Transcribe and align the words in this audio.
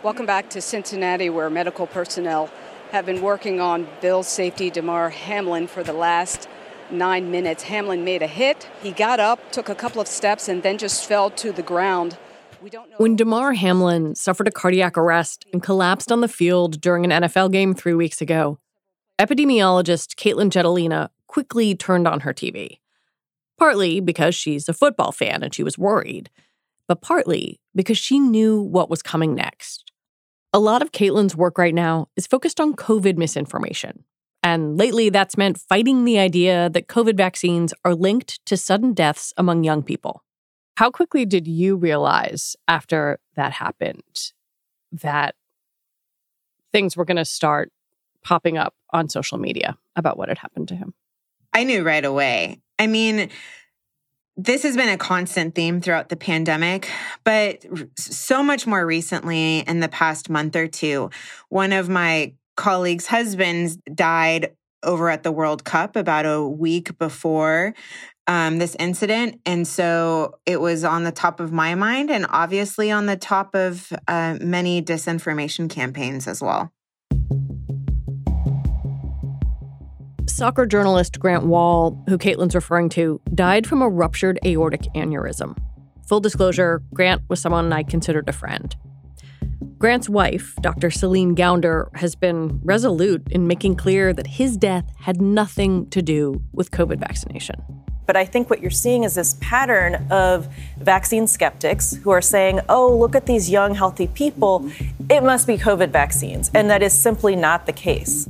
Welcome 0.00 0.26
back 0.26 0.48
to 0.50 0.62
Cincinnati, 0.62 1.28
where 1.28 1.50
medical 1.50 1.88
personnel 1.88 2.50
have 2.92 3.04
been 3.04 3.20
working 3.20 3.60
on 3.60 3.88
Bills 4.00 4.28
safety 4.28 4.70
Damar 4.70 5.10
Hamlin 5.10 5.66
for 5.66 5.82
the 5.82 5.92
last 5.92 6.48
nine 6.88 7.32
minutes. 7.32 7.64
Hamlin 7.64 8.04
made 8.04 8.22
a 8.22 8.28
hit. 8.28 8.68
He 8.80 8.92
got 8.92 9.18
up, 9.18 9.50
took 9.50 9.68
a 9.68 9.74
couple 9.74 10.00
of 10.00 10.06
steps, 10.06 10.46
and 10.48 10.62
then 10.62 10.78
just 10.78 11.04
fell 11.04 11.30
to 11.30 11.50
the 11.50 11.64
ground. 11.64 12.16
When 12.98 13.16
Damar 13.16 13.54
Hamlin 13.54 14.14
suffered 14.14 14.46
a 14.46 14.52
cardiac 14.52 14.96
arrest 14.96 15.44
and 15.52 15.60
collapsed 15.60 16.12
on 16.12 16.20
the 16.20 16.28
field 16.28 16.80
during 16.80 17.04
an 17.04 17.24
NFL 17.24 17.50
game 17.50 17.74
three 17.74 17.94
weeks 17.94 18.20
ago, 18.20 18.60
epidemiologist 19.18 20.14
Katelyn 20.14 20.50
Jetelina 20.50 21.08
quickly 21.26 21.74
turned 21.74 22.06
on 22.06 22.20
her 22.20 22.32
TV. 22.32 22.78
Partly 23.58 23.98
because 23.98 24.36
she's 24.36 24.68
a 24.68 24.72
football 24.72 25.10
fan 25.10 25.42
and 25.42 25.52
she 25.52 25.64
was 25.64 25.76
worried, 25.76 26.30
but 26.86 27.02
partly 27.02 27.58
because 27.74 27.98
she 27.98 28.20
knew 28.20 28.62
what 28.62 28.88
was 28.88 29.02
coming 29.02 29.34
next. 29.34 29.87
A 30.52 30.58
lot 30.58 30.80
of 30.80 30.92
Katelyn's 30.92 31.36
work 31.36 31.58
right 31.58 31.74
now 31.74 32.08
is 32.16 32.26
focused 32.26 32.60
on 32.60 32.74
COVID 32.74 33.16
misinformation. 33.16 34.04
And 34.42 34.78
lately, 34.78 35.10
that's 35.10 35.36
meant 35.36 35.58
fighting 35.58 36.04
the 36.04 36.18
idea 36.18 36.70
that 36.70 36.86
COVID 36.86 37.16
vaccines 37.16 37.74
are 37.84 37.94
linked 37.94 38.44
to 38.46 38.56
sudden 38.56 38.94
deaths 38.94 39.34
among 39.36 39.64
young 39.64 39.82
people. 39.82 40.24
How 40.76 40.90
quickly 40.90 41.26
did 41.26 41.46
you 41.46 41.76
realize 41.76 42.56
after 42.66 43.18
that 43.34 43.52
happened 43.52 44.32
that 44.92 45.34
things 46.72 46.96
were 46.96 47.04
going 47.04 47.16
to 47.16 47.24
start 47.24 47.72
popping 48.24 48.56
up 48.56 48.74
on 48.90 49.08
social 49.08 49.38
media 49.38 49.76
about 49.96 50.16
what 50.16 50.28
had 50.28 50.38
happened 50.38 50.68
to 50.68 50.76
him? 50.76 50.94
I 51.52 51.64
knew 51.64 51.82
right 51.82 52.04
away. 52.04 52.60
I 52.78 52.86
mean, 52.86 53.30
this 54.38 54.62
has 54.62 54.76
been 54.76 54.88
a 54.88 54.96
constant 54.96 55.56
theme 55.56 55.80
throughout 55.80 56.08
the 56.08 56.16
pandemic, 56.16 56.88
but 57.24 57.64
so 57.98 58.42
much 58.42 58.68
more 58.68 58.86
recently 58.86 59.58
in 59.58 59.80
the 59.80 59.88
past 59.88 60.30
month 60.30 60.54
or 60.54 60.68
two. 60.68 61.10
One 61.48 61.72
of 61.72 61.88
my 61.88 62.34
colleagues' 62.56 63.06
husbands 63.06 63.76
died 63.92 64.52
over 64.84 65.10
at 65.10 65.24
the 65.24 65.32
World 65.32 65.64
Cup 65.64 65.96
about 65.96 66.24
a 66.24 66.46
week 66.46 66.96
before 66.98 67.74
um, 68.28 68.58
this 68.58 68.76
incident. 68.78 69.40
And 69.44 69.66
so 69.66 70.38
it 70.46 70.60
was 70.60 70.84
on 70.84 71.02
the 71.02 71.10
top 71.10 71.40
of 71.40 71.50
my 71.50 71.74
mind 71.74 72.08
and 72.08 72.24
obviously 72.28 72.92
on 72.92 73.06
the 73.06 73.16
top 73.16 73.56
of 73.56 73.92
uh, 74.06 74.38
many 74.40 74.80
disinformation 74.82 75.68
campaigns 75.68 76.28
as 76.28 76.40
well. 76.40 76.72
Soccer 80.38 80.66
journalist 80.66 81.18
Grant 81.18 81.46
Wahl, 81.46 82.00
who 82.08 82.16
Katelyn's 82.16 82.54
referring 82.54 82.90
to, 82.90 83.20
died 83.34 83.66
from 83.66 83.82
a 83.82 83.88
ruptured 83.88 84.38
aortic 84.46 84.82
aneurysm. 84.94 85.58
Full 86.06 86.20
disclosure, 86.20 86.80
Grant 86.94 87.22
was 87.28 87.40
someone 87.40 87.72
I 87.72 87.82
considered 87.82 88.28
a 88.28 88.32
friend. 88.32 88.76
Grant's 89.78 90.08
wife, 90.08 90.54
Dr. 90.60 90.92
Celine 90.92 91.34
Gounder, 91.34 91.88
has 91.96 92.14
been 92.14 92.60
resolute 92.62 93.26
in 93.32 93.48
making 93.48 93.74
clear 93.74 94.12
that 94.12 94.28
his 94.28 94.56
death 94.56 94.88
had 95.00 95.20
nothing 95.20 95.90
to 95.90 96.02
do 96.02 96.40
with 96.52 96.70
COVID 96.70 97.00
vaccination. 97.00 97.56
But 98.06 98.16
I 98.16 98.24
think 98.24 98.48
what 98.48 98.62
you're 98.62 98.70
seeing 98.70 99.02
is 99.02 99.16
this 99.16 99.36
pattern 99.40 100.06
of 100.08 100.48
vaccine 100.78 101.26
skeptics 101.26 101.96
who 101.96 102.10
are 102.10 102.22
saying, 102.22 102.60
oh, 102.68 102.96
look 102.96 103.16
at 103.16 103.26
these 103.26 103.50
young, 103.50 103.74
healthy 103.74 104.06
people. 104.06 104.70
It 105.10 105.24
must 105.24 105.48
be 105.48 105.58
COVID 105.58 105.90
vaccines. 105.90 106.48
And 106.54 106.70
that 106.70 106.82
is 106.82 106.92
simply 106.92 107.34
not 107.34 107.66
the 107.66 107.72
case. 107.72 108.28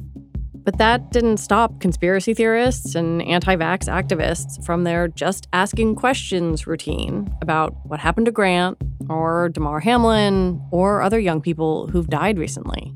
But 0.69 0.77
that 0.77 1.13
didn't 1.13 1.39
stop 1.39 1.81
conspiracy 1.81 2.35
theorists 2.35 2.95
and 2.95 3.23
anti 3.23 3.57
vax 3.57 3.89
activists 3.89 4.63
from 4.67 4.85
their 4.85 5.09
just 5.09 5.49
asking 5.55 5.95
questions 5.95 6.67
routine 6.67 7.35
about 7.41 7.75
what 7.87 8.01
happened 8.01 8.27
to 8.27 8.33
Grant 8.33 8.77
or 9.09 9.49
Damar 9.49 9.81
Hamlin 9.81 10.61
or 10.71 11.01
other 11.01 11.19
young 11.19 11.41
people 11.41 11.87
who've 11.87 12.09
died 12.09 12.39
recently. 12.39 12.93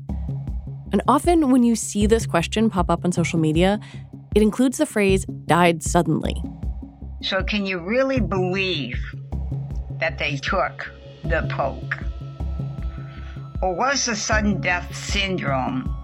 And 0.91 1.01
often 1.07 1.49
when 1.49 1.63
you 1.63 1.75
see 1.75 2.05
this 2.05 2.27
question 2.27 2.69
pop 2.69 2.91
up 2.91 3.03
on 3.03 3.11
social 3.11 3.39
media, 3.39 3.79
it 4.35 4.43
includes 4.43 4.77
the 4.77 4.85
phrase 4.85 5.25
died 5.47 5.81
suddenly. 5.81 6.35
So, 7.23 7.41
can 7.41 7.65
you 7.65 7.79
really 7.79 8.19
believe 8.19 9.03
that 9.99 10.19
they 10.19 10.37
took 10.37 10.91
the 11.23 11.47
poke? 11.49 11.97
Or 13.63 13.73
was 13.73 14.05
the 14.05 14.15
sudden 14.15 14.61
death 14.61 14.95
syndrome 14.95 16.02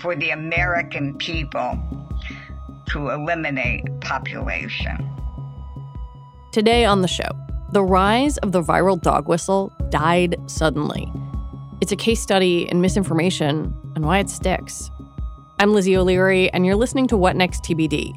for 0.00 0.16
the 0.16 0.30
American 0.30 1.16
people 1.18 1.78
to 2.88 3.10
eliminate 3.10 3.84
population. 4.00 5.06
Today 6.52 6.84
on 6.84 7.02
the 7.02 7.08
show, 7.08 7.28
the 7.72 7.82
rise 7.82 8.36
of 8.38 8.52
the 8.52 8.62
viral 8.62 9.00
dog 9.00 9.28
whistle 9.28 9.72
died 9.90 10.36
suddenly. 10.46 11.12
It's 11.80 11.92
a 11.92 11.96
case 11.96 12.20
study 12.20 12.68
in 12.68 12.80
misinformation 12.80 13.74
and 13.94 14.04
why 14.04 14.18
it 14.18 14.28
sticks. 14.28 14.90
I'm 15.60 15.72
Lizzie 15.72 15.96
O'Leary, 15.96 16.50
and 16.52 16.66
you're 16.66 16.74
listening 16.74 17.06
to 17.08 17.16
What 17.16 17.36
Next 17.36 17.62
TBD, 17.62 18.12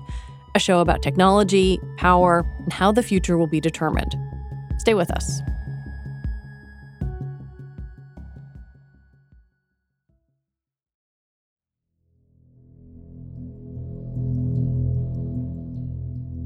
a 0.55 0.59
show 0.59 0.79
about 0.79 1.01
technology, 1.01 1.79
power, 1.97 2.43
and 2.59 2.73
how 2.73 2.91
the 2.91 3.03
future 3.03 3.37
will 3.37 3.47
be 3.47 3.59
determined. 3.59 4.15
Stay 4.79 4.93
with 4.93 5.11
us. 5.11 5.41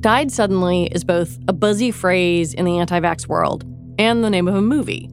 Died 0.02 0.32
Suddenly 0.32 0.86
is 0.92 1.04
both 1.04 1.40
a 1.48 1.54
buzzy 1.54 1.90
phrase 1.90 2.54
in 2.54 2.66
the 2.66 2.78
anti 2.78 3.00
vax 3.00 3.28
world 3.28 3.66
and 3.98 4.24
the 4.24 4.30
name 4.30 4.48
of 4.48 4.54
a 4.54 4.62
movie. 4.62 5.10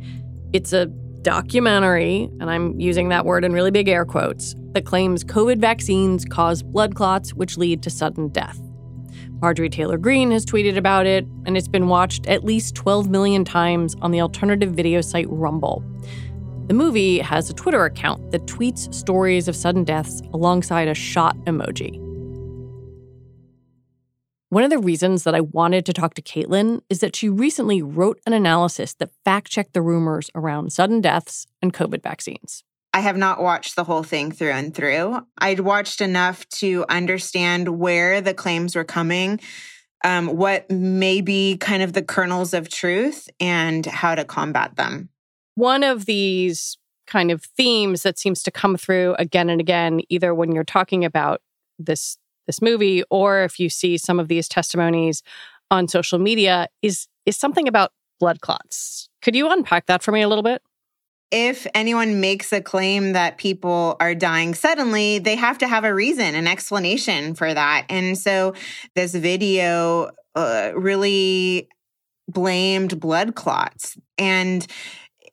It's 0.52 0.74
a 0.74 0.86
documentary, 1.22 2.28
and 2.38 2.50
I'm 2.50 2.78
using 2.78 3.08
that 3.08 3.24
word 3.24 3.46
in 3.46 3.54
really 3.54 3.70
big 3.70 3.88
air 3.88 4.04
quotes, 4.04 4.54
that 4.72 4.84
claims 4.84 5.24
COVID 5.24 5.58
vaccines 5.58 6.26
cause 6.26 6.62
blood 6.62 6.94
clots 6.94 7.32
which 7.32 7.56
lead 7.56 7.82
to 7.82 7.88
sudden 7.90 8.28
death. 8.28 8.60
Marjorie 9.40 9.70
Taylor 9.70 9.96
Greene 9.96 10.30
has 10.32 10.44
tweeted 10.44 10.76
about 10.76 11.06
it, 11.06 11.24
and 11.46 11.56
it's 11.56 11.66
been 11.66 11.88
watched 11.88 12.26
at 12.26 12.44
least 12.44 12.74
12 12.74 13.08
million 13.08 13.42
times 13.42 13.96
on 14.02 14.10
the 14.10 14.20
alternative 14.20 14.72
video 14.72 15.00
site 15.00 15.26
Rumble. 15.30 15.82
The 16.66 16.74
movie 16.74 17.20
has 17.20 17.48
a 17.48 17.54
Twitter 17.54 17.86
account 17.86 18.32
that 18.32 18.44
tweets 18.44 18.92
stories 18.92 19.48
of 19.48 19.56
sudden 19.56 19.84
deaths 19.84 20.20
alongside 20.34 20.88
a 20.88 20.94
shot 20.94 21.38
emoji. 21.46 22.03
One 24.54 24.62
of 24.62 24.70
the 24.70 24.78
reasons 24.78 25.24
that 25.24 25.34
I 25.34 25.40
wanted 25.40 25.84
to 25.86 25.92
talk 25.92 26.14
to 26.14 26.22
Katelyn 26.22 26.80
is 26.88 27.00
that 27.00 27.16
she 27.16 27.28
recently 27.28 27.82
wrote 27.82 28.20
an 28.24 28.32
analysis 28.32 28.94
that 28.94 29.10
fact 29.24 29.50
checked 29.50 29.72
the 29.72 29.82
rumors 29.82 30.30
around 30.32 30.72
sudden 30.72 31.00
deaths 31.00 31.48
and 31.60 31.74
COVID 31.74 32.04
vaccines. 32.04 32.62
I 32.92 33.00
have 33.00 33.16
not 33.16 33.42
watched 33.42 33.74
the 33.74 33.82
whole 33.82 34.04
thing 34.04 34.30
through 34.30 34.52
and 34.52 34.72
through. 34.72 35.26
I'd 35.38 35.58
watched 35.58 36.00
enough 36.00 36.48
to 36.60 36.84
understand 36.88 37.80
where 37.80 38.20
the 38.20 38.32
claims 38.32 38.76
were 38.76 38.84
coming, 38.84 39.40
um, 40.04 40.28
what 40.28 40.70
may 40.70 41.20
be 41.20 41.56
kind 41.56 41.82
of 41.82 41.92
the 41.92 42.04
kernels 42.04 42.54
of 42.54 42.68
truth, 42.68 43.28
and 43.40 43.84
how 43.84 44.14
to 44.14 44.24
combat 44.24 44.76
them. 44.76 45.08
One 45.56 45.82
of 45.82 46.06
these 46.06 46.78
kind 47.08 47.32
of 47.32 47.42
themes 47.42 48.04
that 48.04 48.20
seems 48.20 48.40
to 48.44 48.52
come 48.52 48.76
through 48.76 49.16
again 49.18 49.50
and 49.50 49.60
again, 49.60 50.02
either 50.08 50.32
when 50.32 50.52
you're 50.52 50.62
talking 50.62 51.04
about 51.04 51.42
this 51.76 52.18
this 52.46 52.62
movie 52.62 53.02
or 53.10 53.42
if 53.44 53.58
you 53.58 53.68
see 53.68 53.98
some 53.98 54.18
of 54.18 54.28
these 54.28 54.48
testimonies 54.48 55.22
on 55.70 55.88
social 55.88 56.18
media 56.18 56.68
is 56.82 57.08
is 57.26 57.36
something 57.36 57.68
about 57.68 57.92
blood 58.20 58.40
clots. 58.40 59.08
Could 59.22 59.34
you 59.34 59.50
unpack 59.50 59.86
that 59.86 60.02
for 60.02 60.12
me 60.12 60.22
a 60.22 60.28
little 60.28 60.42
bit? 60.42 60.62
If 61.30 61.66
anyone 61.74 62.20
makes 62.20 62.52
a 62.52 62.60
claim 62.60 63.12
that 63.12 63.38
people 63.38 63.96
are 63.98 64.14
dying 64.14 64.54
suddenly, 64.54 65.18
they 65.18 65.36
have 65.36 65.58
to 65.58 65.66
have 65.66 65.84
a 65.84 65.94
reason, 65.94 66.34
an 66.34 66.46
explanation 66.46 67.34
for 67.34 67.52
that. 67.52 67.86
And 67.88 68.16
so 68.16 68.54
this 68.94 69.14
video 69.14 70.10
uh, 70.34 70.72
really 70.76 71.68
blamed 72.28 73.00
blood 73.00 73.34
clots. 73.34 73.96
And 74.16 74.66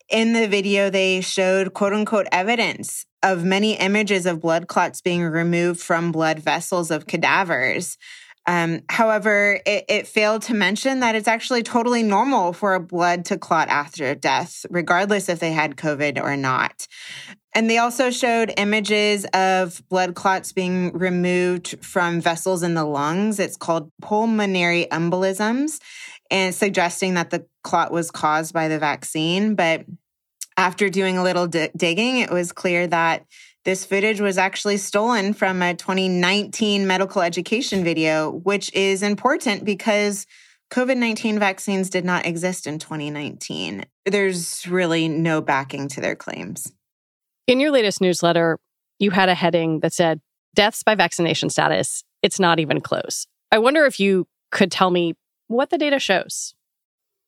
in 0.08 0.32
the 0.32 0.48
video, 0.48 0.90
they 0.90 1.20
showed 1.20 1.72
quote 1.72 1.92
unquote 1.92 2.26
evidence 2.32 3.06
of 3.22 3.44
many 3.44 3.74
images 3.78 4.26
of 4.26 4.40
blood 4.40 4.68
clots 4.68 5.00
being 5.00 5.22
removed 5.22 5.80
from 5.80 6.12
blood 6.12 6.38
vessels 6.38 6.90
of 6.90 7.06
cadavers. 7.06 7.96
Um, 8.46 8.80
however, 8.88 9.60
it, 9.64 9.84
it, 9.88 10.08
failed 10.08 10.42
to 10.42 10.54
mention 10.54 11.00
that 11.00 11.14
it's 11.14 11.28
actually 11.28 11.62
totally 11.62 12.02
normal 12.02 12.52
for 12.52 12.74
a 12.74 12.80
blood 12.80 13.26
to 13.26 13.38
clot 13.38 13.68
after 13.68 14.16
death, 14.16 14.66
regardless 14.68 15.28
if 15.28 15.38
they 15.38 15.52
had 15.52 15.76
COVID 15.76 16.20
or 16.20 16.36
not. 16.36 16.88
And 17.54 17.70
they 17.70 17.78
also 17.78 18.10
showed 18.10 18.52
images 18.56 19.26
of 19.32 19.80
blood 19.88 20.14
clots 20.14 20.52
being 20.52 20.92
removed 20.92 21.84
from 21.84 22.20
vessels 22.20 22.62
in 22.62 22.74
the 22.74 22.84
lungs. 22.84 23.38
It's 23.38 23.56
called 23.56 23.92
pulmonary 24.00 24.86
embolisms, 24.90 25.78
and 26.30 26.54
suggesting 26.54 27.14
that 27.14 27.30
the 27.30 27.46
clot 27.62 27.92
was 27.92 28.10
caused 28.10 28.54
by 28.54 28.68
the 28.68 28.78
vaccine. 28.78 29.54
But 29.54 29.84
after 30.56 30.88
doing 30.88 31.18
a 31.18 31.22
little 31.22 31.46
d- 31.46 31.70
digging, 31.76 32.18
it 32.18 32.30
was 32.30 32.52
clear 32.52 32.86
that 32.86 33.26
this 33.64 33.84
footage 33.84 34.20
was 34.20 34.38
actually 34.38 34.76
stolen 34.76 35.34
from 35.34 35.62
a 35.62 35.74
2019 35.74 36.86
medical 36.86 37.22
education 37.22 37.84
video, 37.84 38.30
which 38.30 38.72
is 38.74 39.02
important 39.02 39.64
because 39.64 40.26
COVID 40.72 40.96
19 40.96 41.38
vaccines 41.38 41.90
did 41.90 42.04
not 42.04 42.26
exist 42.26 42.66
in 42.66 42.78
2019. 42.78 43.84
There's 44.06 44.66
really 44.66 45.08
no 45.08 45.40
backing 45.40 45.88
to 45.88 46.00
their 46.00 46.16
claims. 46.16 46.72
In 47.46 47.60
your 47.60 47.70
latest 47.70 48.00
newsletter, 48.00 48.58
you 48.98 49.10
had 49.10 49.28
a 49.28 49.34
heading 49.34 49.80
that 49.80 49.92
said, 49.92 50.20
Deaths 50.54 50.82
by 50.82 50.94
vaccination 50.94 51.50
status, 51.50 52.04
it's 52.22 52.38
not 52.38 52.58
even 52.58 52.80
close. 52.80 53.26
I 53.50 53.58
wonder 53.58 53.84
if 53.84 53.98
you 53.98 54.26
could 54.50 54.70
tell 54.70 54.90
me 54.90 55.14
what 55.48 55.70
the 55.70 55.78
data 55.78 55.98
shows. 55.98 56.54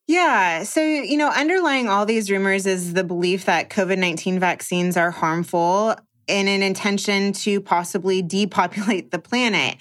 Yeah. 0.06 0.64
So, 0.64 0.82
you 0.82 1.16
know, 1.16 1.30
underlying 1.30 1.88
all 1.88 2.04
these 2.04 2.30
rumors 2.30 2.66
is 2.66 2.92
the 2.92 3.04
belief 3.04 3.46
that 3.46 3.70
COVID 3.70 3.98
19 3.98 4.38
vaccines 4.38 4.96
are 4.96 5.10
harmful 5.10 5.96
in 6.26 6.48
an 6.48 6.62
intention 6.62 7.32
to 7.32 7.60
possibly 7.60 8.22
depopulate 8.22 9.10
the 9.10 9.18
planet. 9.18 9.76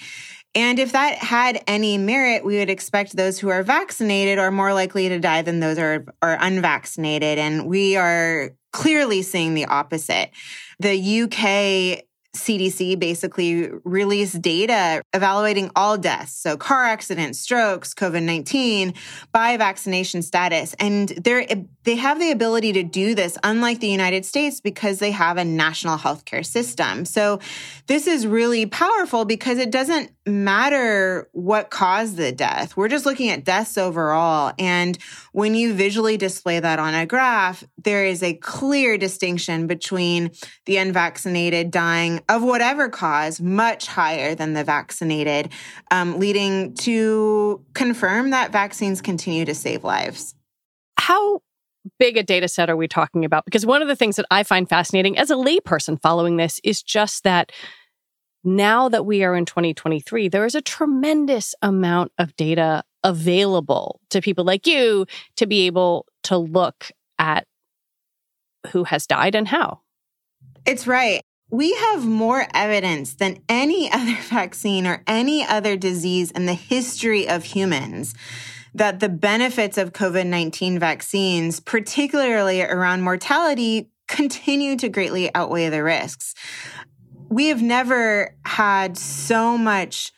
And 0.56 0.78
if 0.78 0.92
that 0.92 1.16
had 1.16 1.64
any 1.66 1.98
merit, 1.98 2.46
we 2.46 2.58
would 2.58 2.70
expect 2.70 3.16
those 3.16 3.40
who 3.40 3.50
are 3.50 3.64
vaccinated 3.64 4.38
are 4.38 4.52
more 4.52 4.74
likely 4.74 5.10
to 5.10 5.20
die 5.20 5.42
than 5.42 5.60
those 5.60 5.80
are, 5.80 6.06
are 6.22 6.38
unvaccinated. 6.40 7.40
And 7.40 7.68
we 7.68 7.96
are 7.96 8.52
clearly 8.72 9.24
seeing 9.24 9.56
the 9.56 9.66
opposite. 9.66 10.30
The 10.80 11.24
UK 11.24 12.06
CDC 12.36 12.98
basically 13.00 13.70
released 13.84 14.42
data 14.42 15.04
evaluating 15.14 15.70
all 15.76 15.98
deaths, 15.98 16.34
so 16.34 16.58
car 16.58 16.84
accidents, 16.84 17.40
strokes, 17.40 17.94
COVID 17.94 18.24
19 18.24 18.94
by 19.32 19.56
vaccination 19.58 20.22
status. 20.24 20.74
And 20.80 21.10
they're, 21.10 21.46
they 21.84 21.96
have 21.96 22.20
the 22.20 22.32
ability 22.32 22.74
to 22.74 22.84
do 22.84 23.16
this, 23.16 23.38
unlike 23.44 23.80
the 23.80 23.88
United 23.88 24.26
States, 24.26 24.62
because 24.62 25.00
they 25.00 25.12
have 25.12 25.38
a 25.38 25.46
national 25.46 25.98
healthcare 25.98 26.46
system. 26.46 27.06
So 27.06 27.40
this 27.88 28.08
is 28.08 28.26
really 28.26 28.66
powerful 28.66 29.26
because 29.26 29.58
it 29.58 29.72
doesn't 29.72 30.12
matter 30.26 31.30
what 31.34 31.70
caused 31.70 32.16
the 32.16 32.32
death. 32.32 32.78
We're 32.78 32.88
just 32.88 33.06
looking 33.06 33.30
at 33.30 33.44
deaths 33.44 33.78
overall. 33.78 34.54
And 34.58 34.98
when 35.34 35.56
you 35.56 35.74
visually 35.74 36.16
display 36.16 36.60
that 36.60 36.80
on 36.80 36.96
a 36.96 37.06
graph, 37.06 37.64
there 37.84 38.06
is 38.06 38.24
a 38.24 38.34
clear 38.36 38.98
distinction 38.98 39.68
between 39.68 40.32
the 40.66 40.78
unvaccinated 40.78 41.72
dying 41.72 42.22
of 42.30 42.42
whatever 42.44 42.88
cause 42.88 43.42
much 43.42 43.88
higher 43.88 44.36
than 44.36 44.54
the 44.54 44.64
vaccinated, 44.64 45.50
um, 45.92 46.20
leading 46.20 46.74
to 46.76 47.64
confirm 47.74 48.30
that 48.30 48.52
vaccines 48.52 49.02
continue 49.02 49.44
to 49.44 49.54
save 49.54 49.84
lives. 49.84 50.36
How 50.98 51.42
big 52.00 52.18
a 52.18 52.24
data 52.24 52.48
set 52.48 52.70
are 52.70 52.78
we 52.78 52.88
talking 52.88 53.26
about? 53.26 53.46
Because 53.46 53.66
one 53.66 53.82
of 53.82 53.88
the 53.88 53.96
things 53.96 54.16
that 54.16 54.26
I 54.32 54.44
find 54.44 54.68
fascinating 54.68 55.18
as 55.18 55.30
a 55.32 55.36
layperson 55.36 56.02
following 56.02 56.38
this 56.38 56.60
is 56.64 56.82
just 56.82 57.24
that 57.24 57.52
now 58.44 58.90
that 58.90 59.06
we 59.06 59.24
are 59.24 59.36
in 59.36 59.46
2023, 59.46 60.28
there 60.28 60.46
is 60.46 60.56
a 60.56 60.62
tremendous 60.62 61.56
amount 61.62 62.12
of 62.18 62.36
data 62.36 62.84
available 63.04 64.00
to 64.10 64.22
people 64.22 64.44
like 64.44 64.68
you 64.68 65.06
to 65.38 65.46
be 65.46 65.66
able 65.66 66.06
to 66.24 66.38
look 66.38 66.92
at 67.20 67.46
who 68.72 68.84
has 68.86 69.08
died 69.08 69.36
and 69.36 69.48
how. 69.48 69.82
It's 70.66 70.88
right 70.88 71.22
we 71.54 71.72
have 71.76 72.04
more 72.04 72.48
evidence 72.56 73.14
than 73.14 73.38
any 73.48 73.92
other 73.94 74.18
vaccine 74.24 74.88
or 74.88 75.04
any 75.06 75.46
other 75.46 75.78
disease 75.78 76.32
in 76.32 76.48
the 76.48 76.54
history 76.56 77.30
of 77.30 77.44
humans 77.44 78.16
that 78.76 79.00
the 79.00 79.10
benefits 79.10 79.78
of 79.78 79.94
COVID 79.94 80.26
19 80.26 80.80
vaccines, 80.80 81.60
particularly 81.60 82.62
around 82.62 83.02
mortality, 83.02 83.90
continue 84.08 84.76
to 84.78 84.90
greatly 84.90 85.34
outweigh 85.34 85.70
the 85.70 85.84
risks. 85.84 86.34
We 87.30 87.48
have 87.48 87.62
never 87.62 88.36
had 88.46 88.98
so 88.98 89.58
much 89.58 90.12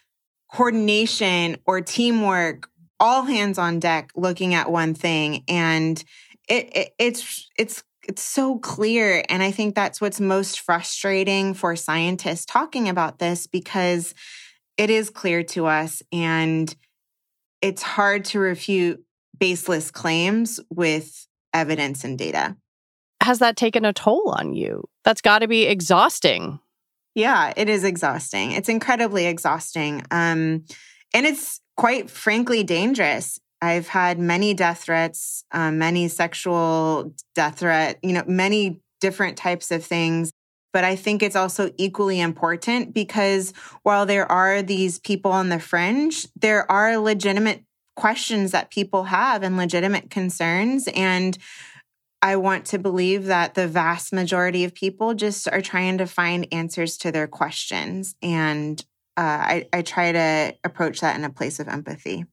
coordination 0.51 1.57
or 1.65 1.81
teamwork, 1.81 2.69
all 2.99 3.23
hands 3.23 3.57
on 3.57 3.79
deck 3.79 4.11
looking 4.15 4.53
at 4.53 4.71
one 4.71 4.93
thing. 4.93 5.43
And 5.47 6.03
it, 6.47 6.75
it, 6.75 6.89
it's, 6.97 7.49
it's 7.57 7.83
it's 8.07 8.21
so 8.21 8.59
clear 8.59 9.23
and 9.29 9.41
i 9.41 9.49
think 9.49 9.73
that's 9.73 9.99
what's 9.99 10.19
most 10.19 10.59
frustrating 10.59 11.55
for 11.55 11.75
scientists 11.75 12.45
talking 12.45 12.87
about 12.87 13.17
this 13.17 13.47
because 13.47 14.13
it 14.77 14.91
is 14.91 15.09
clear 15.09 15.41
to 15.41 15.65
us 15.65 16.03
and 16.11 16.75
it's 17.61 17.81
hard 17.81 18.25
to 18.25 18.39
refute 18.39 19.03
baseless 19.37 19.91
claims 19.91 20.59
with 20.69 21.27
evidence 21.53 22.03
and 22.03 22.17
data. 22.17 22.55
Has 23.21 23.39
that 23.39 23.57
taken 23.57 23.85
a 23.85 23.93
toll 23.93 24.35
on 24.37 24.53
you? 24.53 24.83
That's 25.03 25.21
got 25.21 25.39
to 25.39 25.47
be 25.47 25.65
exhausting. 25.65 26.59
Yeah 27.15 27.53
it 27.55 27.69
is 27.69 27.83
exhausting. 27.83 28.51
It's 28.51 28.69
incredibly 28.69 29.25
exhausting 29.25 30.03
um, 30.11 30.65
and 31.13 31.25
it's 31.25 31.61
quite 31.77 32.09
frankly 32.09 32.63
dangerous. 32.63 33.39
I've 33.61 33.87
had 33.87 34.19
many 34.19 34.53
death 34.53 34.83
threats, 34.83 35.43
um, 35.51 35.77
many 35.77 36.07
sexual 36.07 37.13
death 37.33 37.59
threat, 37.59 37.97
you 38.03 38.13
know, 38.13 38.23
many 38.27 38.81
different 39.01 39.37
types 39.37 39.71
of 39.71 39.83
things. 39.83 40.31
But 40.75 40.83
I 40.83 40.97
think 40.97 41.23
it's 41.23 41.37
also 41.37 41.71
equally 41.77 42.19
important 42.19 42.93
because 42.93 43.53
while 43.83 44.05
there 44.05 44.29
are 44.29 44.61
these 44.61 44.99
people 44.99 45.31
on 45.31 45.47
the 45.47 45.57
fringe, 45.57 46.27
there 46.35 46.69
are 46.69 46.97
legitimate 46.97 47.63
questions 47.95 48.51
that 48.51 48.71
people 48.71 49.05
have 49.05 49.41
and 49.41 49.55
legitimate 49.55 50.09
concerns. 50.09 50.89
And 50.93 51.37
I 52.21 52.35
want 52.35 52.65
to 52.65 52.77
believe 52.77 53.27
that 53.27 53.53
the 53.53 53.69
vast 53.69 54.11
majority 54.11 54.65
of 54.65 54.75
people 54.75 55.13
just 55.13 55.47
are 55.47 55.61
trying 55.61 55.97
to 55.99 56.07
find 56.07 56.45
answers 56.51 56.97
to 56.97 57.11
their 57.13 57.27
questions. 57.27 58.15
And 58.21 58.83
uh, 59.15 59.21
I, 59.21 59.69
I 59.71 59.81
try 59.81 60.11
to 60.11 60.55
approach 60.65 60.99
that 60.99 61.17
in 61.17 61.23
a 61.23 61.29
place 61.29 61.61
of 61.61 61.69
empathy. 61.69 62.25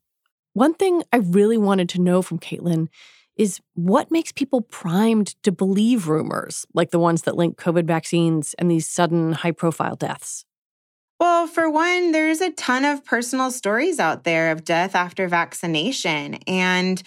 One 0.54 0.74
thing 0.74 1.04
I 1.12 1.18
really 1.18 1.58
wanted 1.58 1.88
to 1.90 2.00
know 2.00 2.22
from 2.22 2.40
Katelyn 2.40 2.88
is 3.36 3.60
what 3.74 4.10
makes 4.10 4.32
people 4.32 4.60
primed 4.60 5.42
to 5.42 5.52
believe 5.52 6.08
rumors 6.08 6.66
like 6.74 6.90
the 6.90 6.98
ones 6.98 7.22
that 7.22 7.36
link 7.36 7.56
COVID 7.56 7.86
vaccines 7.86 8.54
and 8.58 8.70
these 8.70 8.88
sudden 8.88 9.32
high 9.32 9.52
profile 9.52 9.96
deaths? 9.96 10.44
Well, 11.18 11.46
for 11.46 11.70
one, 11.70 12.12
there's 12.12 12.40
a 12.40 12.50
ton 12.50 12.84
of 12.84 13.04
personal 13.04 13.50
stories 13.50 14.00
out 14.00 14.24
there 14.24 14.50
of 14.50 14.64
death 14.64 14.94
after 14.96 15.28
vaccination, 15.28 16.34
and 16.46 17.00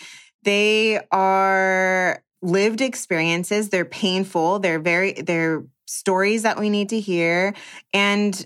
they 0.44 1.02
are 1.12 2.24
lived 2.42 2.80
experiences. 2.80 3.70
They're 3.70 3.84
painful. 3.84 4.60
They're 4.60 4.80
very, 4.80 5.14
they're 5.14 5.66
stories 5.86 6.44
that 6.44 6.60
we 6.60 6.70
need 6.70 6.90
to 6.90 7.00
hear. 7.00 7.54
And 7.94 8.46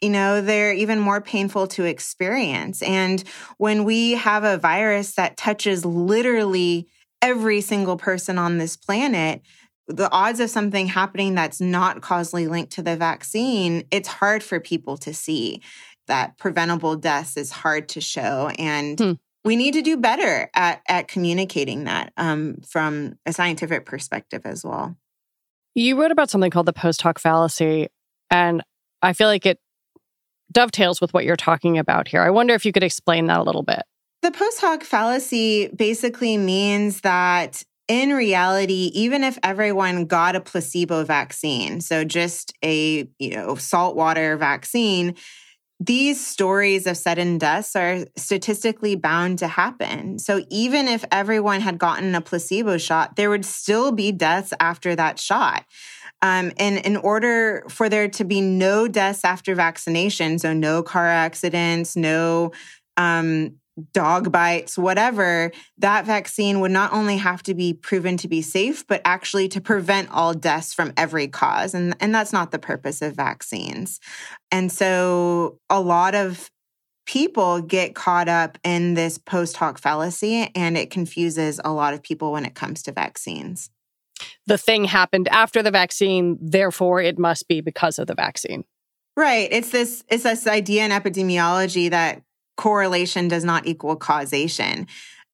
you 0.00 0.10
know, 0.10 0.42
they're 0.42 0.74
even 0.74 0.98
more 0.98 1.22
painful 1.22 1.66
to 1.66 1.84
experience. 1.84 2.82
And 2.82 3.24
when 3.56 3.84
we 3.84 4.12
have 4.12 4.44
a 4.44 4.58
virus 4.58 5.14
that 5.14 5.38
touches 5.38 5.84
literally 5.86 6.88
every 7.24 7.62
single 7.62 7.96
person 7.96 8.36
on 8.36 8.58
this 8.58 8.76
planet, 8.76 9.40
the 9.88 10.10
odds 10.12 10.40
of 10.40 10.50
something 10.50 10.86
happening 10.86 11.34
that's 11.34 11.58
not 11.58 12.02
causally 12.02 12.46
linked 12.46 12.72
to 12.72 12.82
the 12.82 12.96
vaccine, 12.96 13.84
it's 13.90 14.08
hard 14.08 14.42
for 14.42 14.60
people 14.60 14.98
to 14.98 15.14
see. 15.14 15.62
That 16.06 16.36
preventable 16.36 16.96
deaths 16.96 17.38
is 17.38 17.50
hard 17.50 17.88
to 17.90 18.00
show. 18.02 18.50
And 18.58 18.98
hmm. 18.98 19.12
we 19.42 19.56
need 19.56 19.72
to 19.72 19.80
do 19.80 19.96
better 19.96 20.50
at, 20.54 20.82
at 20.86 21.08
communicating 21.08 21.84
that 21.84 22.12
um, 22.18 22.58
from 22.68 23.14
a 23.24 23.32
scientific 23.32 23.86
perspective 23.86 24.42
as 24.44 24.62
well. 24.62 24.94
You 25.74 25.98
wrote 25.98 26.10
about 26.12 26.28
something 26.28 26.50
called 26.50 26.66
the 26.66 26.74
post 26.74 27.00
hoc 27.00 27.18
fallacy. 27.18 27.88
And 28.30 28.62
I 29.00 29.14
feel 29.14 29.28
like 29.28 29.46
it 29.46 29.58
dovetails 30.52 31.00
with 31.00 31.14
what 31.14 31.24
you're 31.24 31.36
talking 31.36 31.78
about 31.78 32.06
here. 32.06 32.20
I 32.20 32.28
wonder 32.28 32.52
if 32.52 32.66
you 32.66 32.72
could 32.72 32.82
explain 32.84 33.26
that 33.26 33.40
a 33.40 33.42
little 33.42 33.62
bit. 33.62 33.82
The 34.24 34.30
post 34.30 34.58
hoc 34.62 34.84
fallacy 34.84 35.68
basically 35.68 36.38
means 36.38 37.02
that 37.02 37.62
in 37.88 38.14
reality, 38.14 38.90
even 38.94 39.22
if 39.22 39.38
everyone 39.42 40.06
got 40.06 40.34
a 40.34 40.40
placebo 40.40 41.04
vaccine, 41.04 41.82
so 41.82 42.04
just 42.04 42.54
a, 42.64 43.06
you 43.18 43.30
know, 43.32 43.56
saltwater 43.56 44.38
vaccine, 44.38 45.14
these 45.78 46.26
stories 46.26 46.86
of 46.86 46.96
sudden 46.96 47.36
deaths 47.36 47.76
are 47.76 48.06
statistically 48.16 48.94
bound 48.96 49.40
to 49.40 49.46
happen. 49.46 50.18
So 50.18 50.42
even 50.48 50.88
if 50.88 51.04
everyone 51.12 51.60
had 51.60 51.78
gotten 51.78 52.14
a 52.14 52.22
placebo 52.22 52.78
shot, 52.78 53.16
there 53.16 53.28
would 53.28 53.44
still 53.44 53.92
be 53.92 54.10
deaths 54.10 54.54
after 54.58 54.96
that 54.96 55.20
shot. 55.20 55.66
Um, 56.22 56.50
and 56.56 56.78
in 56.78 56.96
order 56.96 57.66
for 57.68 57.90
there 57.90 58.08
to 58.08 58.24
be 58.24 58.40
no 58.40 58.88
deaths 58.88 59.22
after 59.22 59.54
vaccination, 59.54 60.38
so 60.38 60.54
no 60.54 60.82
car 60.82 61.08
accidents, 61.08 61.94
no 61.94 62.52
um, 62.96 63.56
dog 63.92 64.30
bites, 64.30 64.78
whatever, 64.78 65.50
that 65.78 66.04
vaccine 66.04 66.60
would 66.60 66.70
not 66.70 66.92
only 66.92 67.16
have 67.16 67.42
to 67.44 67.54
be 67.54 67.72
proven 67.72 68.16
to 68.18 68.28
be 68.28 68.42
safe, 68.42 68.86
but 68.86 69.00
actually 69.04 69.48
to 69.48 69.60
prevent 69.60 70.10
all 70.10 70.34
deaths 70.34 70.72
from 70.72 70.92
every 70.96 71.28
cause. 71.28 71.74
And, 71.74 71.96
and 72.00 72.14
that's 72.14 72.32
not 72.32 72.50
the 72.50 72.58
purpose 72.58 73.02
of 73.02 73.14
vaccines. 73.14 74.00
And 74.50 74.70
so 74.70 75.58
a 75.68 75.80
lot 75.80 76.14
of 76.14 76.50
people 77.06 77.60
get 77.60 77.94
caught 77.94 78.28
up 78.28 78.58
in 78.64 78.94
this 78.94 79.18
post 79.18 79.56
hoc 79.56 79.78
fallacy, 79.78 80.50
and 80.54 80.78
it 80.78 80.90
confuses 80.90 81.60
a 81.64 81.72
lot 81.72 81.94
of 81.94 82.02
people 82.02 82.32
when 82.32 82.44
it 82.44 82.54
comes 82.54 82.82
to 82.84 82.92
vaccines 82.92 83.70
the 84.46 84.58
thing 84.58 84.84
happened 84.84 85.28
after 85.28 85.62
the 85.62 85.70
vaccine, 85.70 86.38
therefore 86.40 87.00
it 87.00 87.18
must 87.18 87.48
be 87.48 87.60
because 87.60 87.98
of 87.98 88.06
the 88.06 88.14
vaccine. 88.14 88.64
Right. 89.16 89.48
It's 89.50 89.70
this 89.70 90.04
it's 90.08 90.24
this 90.24 90.46
idea 90.46 90.84
in 90.84 90.90
epidemiology 90.90 91.90
that 91.90 92.22
correlation 92.56 93.28
does 93.28 93.44
not 93.44 93.66
equal 93.66 93.96
causation. 93.96 94.86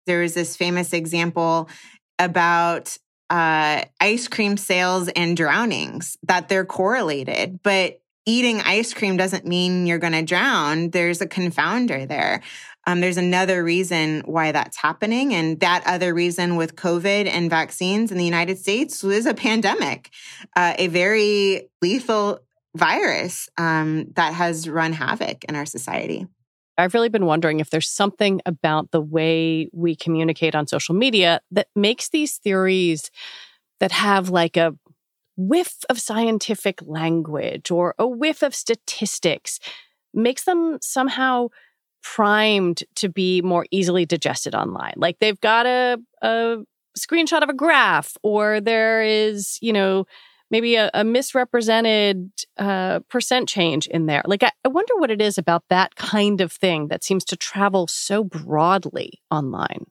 There 0.06 0.24
is 0.24 0.34
this 0.34 0.56
famous 0.56 0.94
example 0.94 1.70
about 2.18 2.98
uh, 3.30 3.84
ice 4.00 4.28
cream 4.28 4.58
sales 4.58 5.08
and 5.10 5.38
drownings, 5.38 6.18
that 6.24 6.50
they're 6.50 6.66
correlated. 6.66 7.60
But 7.64 8.02
eating 8.26 8.62
ice 8.62 8.94
cream 8.94 9.18
doesn't 9.18 9.46
mean 9.46 9.86
you're 9.86 10.00
going 10.00 10.14
to 10.14 10.24
drown. 10.24 10.90
There's 10.90 11.22
a 11.22 11.28
confounder 11.28 12.08
there. 12.08 12.42
Um, 12.88 13.02
there's 13.02 13.18
another 13.18 13.64
reason 13.64 14.22
why 14.26 14.52
that's 14.52 14.78
happening. 14.78 15.34
And 15.34 15.60
that 15.60 15.84
other 15.86 16.14
reason 16.14 16.56
with 16.56 16.76
COVID 16.76 17.28
and 17.28 17.50
vaccines 17.50 18.12
in 18.12 18.18
the 18.18 18.26
United 18.26 18.58
States 18.58 19.04
was 19.04 19.26
a 19.26 19.34
pandemic, 19.34 20.10
uh, 20.56 20.74
a 20.78 20.88
very 20.88 21.70
lethal 21.82 22.40
virus 22.76 23.50
um, 23.58 24.06
that 24.14 24.34
has 24.34 24.68
run 24.68 24.94
havoc 24.94 25.44
in 25.46 25.56
our 25.56 25.66
society. 25.66 26.28
I've 26.80 26.94
really 26.94 27.10
been 27.10 27.26
wondering 27.26 27.60
if 27.60 27.70
there's 27.70 27.90
something 27.90 28.42
about 28.46 28.92
the 28.92 29.02
way 29.02 29.70
we 29.74 29.96
communicate 29.96 30.56
on 30.56 30.68
social 30.68 30.96
media 30.96 31.42
that 31.52 31.68
makes 31.76 32.10
these 32.10 32.38
theories 32.38 33.12
that 33.80 33.92
have 33.92 34.30
like 34.30 34.58
a 34.58 34.76
whiff 35.38 35.76
of 35.90 36.00
scientific 36.00 36.80
language 36.86 37.72
or 37.72 37.96
a 37.98 38.08
whiff 38.08 38.42
of 38.44 38.56
statistics 38.56 39.60
makes 40.14 40.44
them 40.44 40.78
somehow 40.82 41.48
primed 42.02 42.84
to 42.96 43.10
be 43.10 43.42
more 43.42 43.66
easily 43.72 44.06
digested 44.06 44.56
online. 44.56 44.94
Like 44.96 45.20
they've 45.20 45.40
got 45.40 45.66
a, 45.66 45.98
a 46.22 46.58
screenshot 46.98 47.44
of 47.44 47.50
a 47.50 47.54
graph, 47.54 48.16
or 48.24 48.62
there 48.62 49.02
is, 49.02 49.58
you 49.62 49.74
know, 49.74 50.06
maybe 50.51 50.75
a, 50.75 50.89
a 50.94 51.03
misrepresented 51.03 52.32
uh, 52.58 53.00
percent 53.10 53.48
change 53.48 53.88
in 53.88 54.06
there. 54.06 54.22
Like, 54.25 54.44
I, 54.44 54.51
I 54.65 54.70
wonder 54.70 54.96
what 54.98 55.12
it 55.12 55.22
is 55.22 55.38
about 55.38 55.63
that 55.70 55.96
kind 55.96 56.41
of 56.41 56.51
thing 56.51 56.88
that 56.88 57.03
seems 57.03 57.24
to 57.25 57.36
travel 57.36 57.88
so 57.88 58.24
broadly 58.24 59.22
online. 59.32 59.86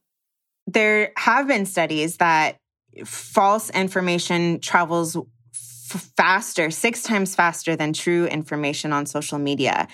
There 0.67 1.13
have 1.17 1.49
been 1.49 1.67
studies 1.67 2.19
that 2.19 2.59
false 3.05 3.71
information 3.71 4.61
travels 4.61 5.17
f- 5.17 6.11
faster, 6.17 6.71
six 6.71 7.03
times 7.03 7.35
faster 7.35 7.77
than 7.77 7.93
true 7.93 8.27
information 8.27 8.93
on 8.93 9.07
social 9.07 9.39
media. 9.39 9.89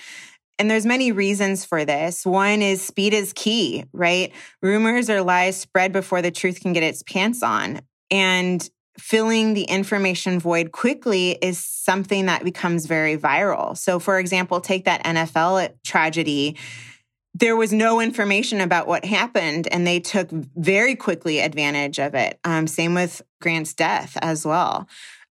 And 0.57 0.71
there's 0.71 0.85
many 0.85 1.11
reasons 1.11 1.65
for 1.65 1.83
this. 1.83 2.25
One 2.25 2.61
is 2.61 2.81
speed 2.81 3.13
is 3.13 3.33
key, 3.33 3.83
right? 3.91 4.31
Rumors 4.61 5.09
or 5.09 5.21
lies 5.21 5.57
spread 5.57 5.91
before 5.91 6.21
the 6.21 6.31
truth 6.31 6.61
can 6.61 6.73
get 6.73 6.83
its 6.83 7.03
pants 7.03 7.43
on. 7.43 7.81
And 8.09 8.67
filling 8.97 9.53
the 9.53 9.63
information 9.63 10.39
void 10.39 10.71
quickly 10.71 11.31
is 11.41 11.59
something 11.59 12.27
that 12.27 12.43
becomes 12.43 12.85
very 12.85 13.17
viral. 13.17 13.77
So, 13.77 13.99
for 13.99 14.19
example, 14.19 14.61
take 14.61 14.85
that 14.85 15.03
NFL 15.03 15.73
tragedy. 15.83 16.57
There 17.33 17.55
was 17.55 17.73
no 17.73 17.99
information 17.99 18.61
about 18.61 18.87
what 18.87 19.03
happened, 19.03 19.67
and 19.69 19.85
they 19.85 19.99
took 19.99 20.29
very 20.31 20.95
quickly 20.95 21.39
advantage 21.39 21.99
of 21.99 22.15
it. 22.15 22.39
Um, 22.45 22.67
same 22.67 22.93
with 22.93 23.21
Grant's 23.41 23.73
death 23.73 24.17
as 24.21 24.45
well. 24.45 24.87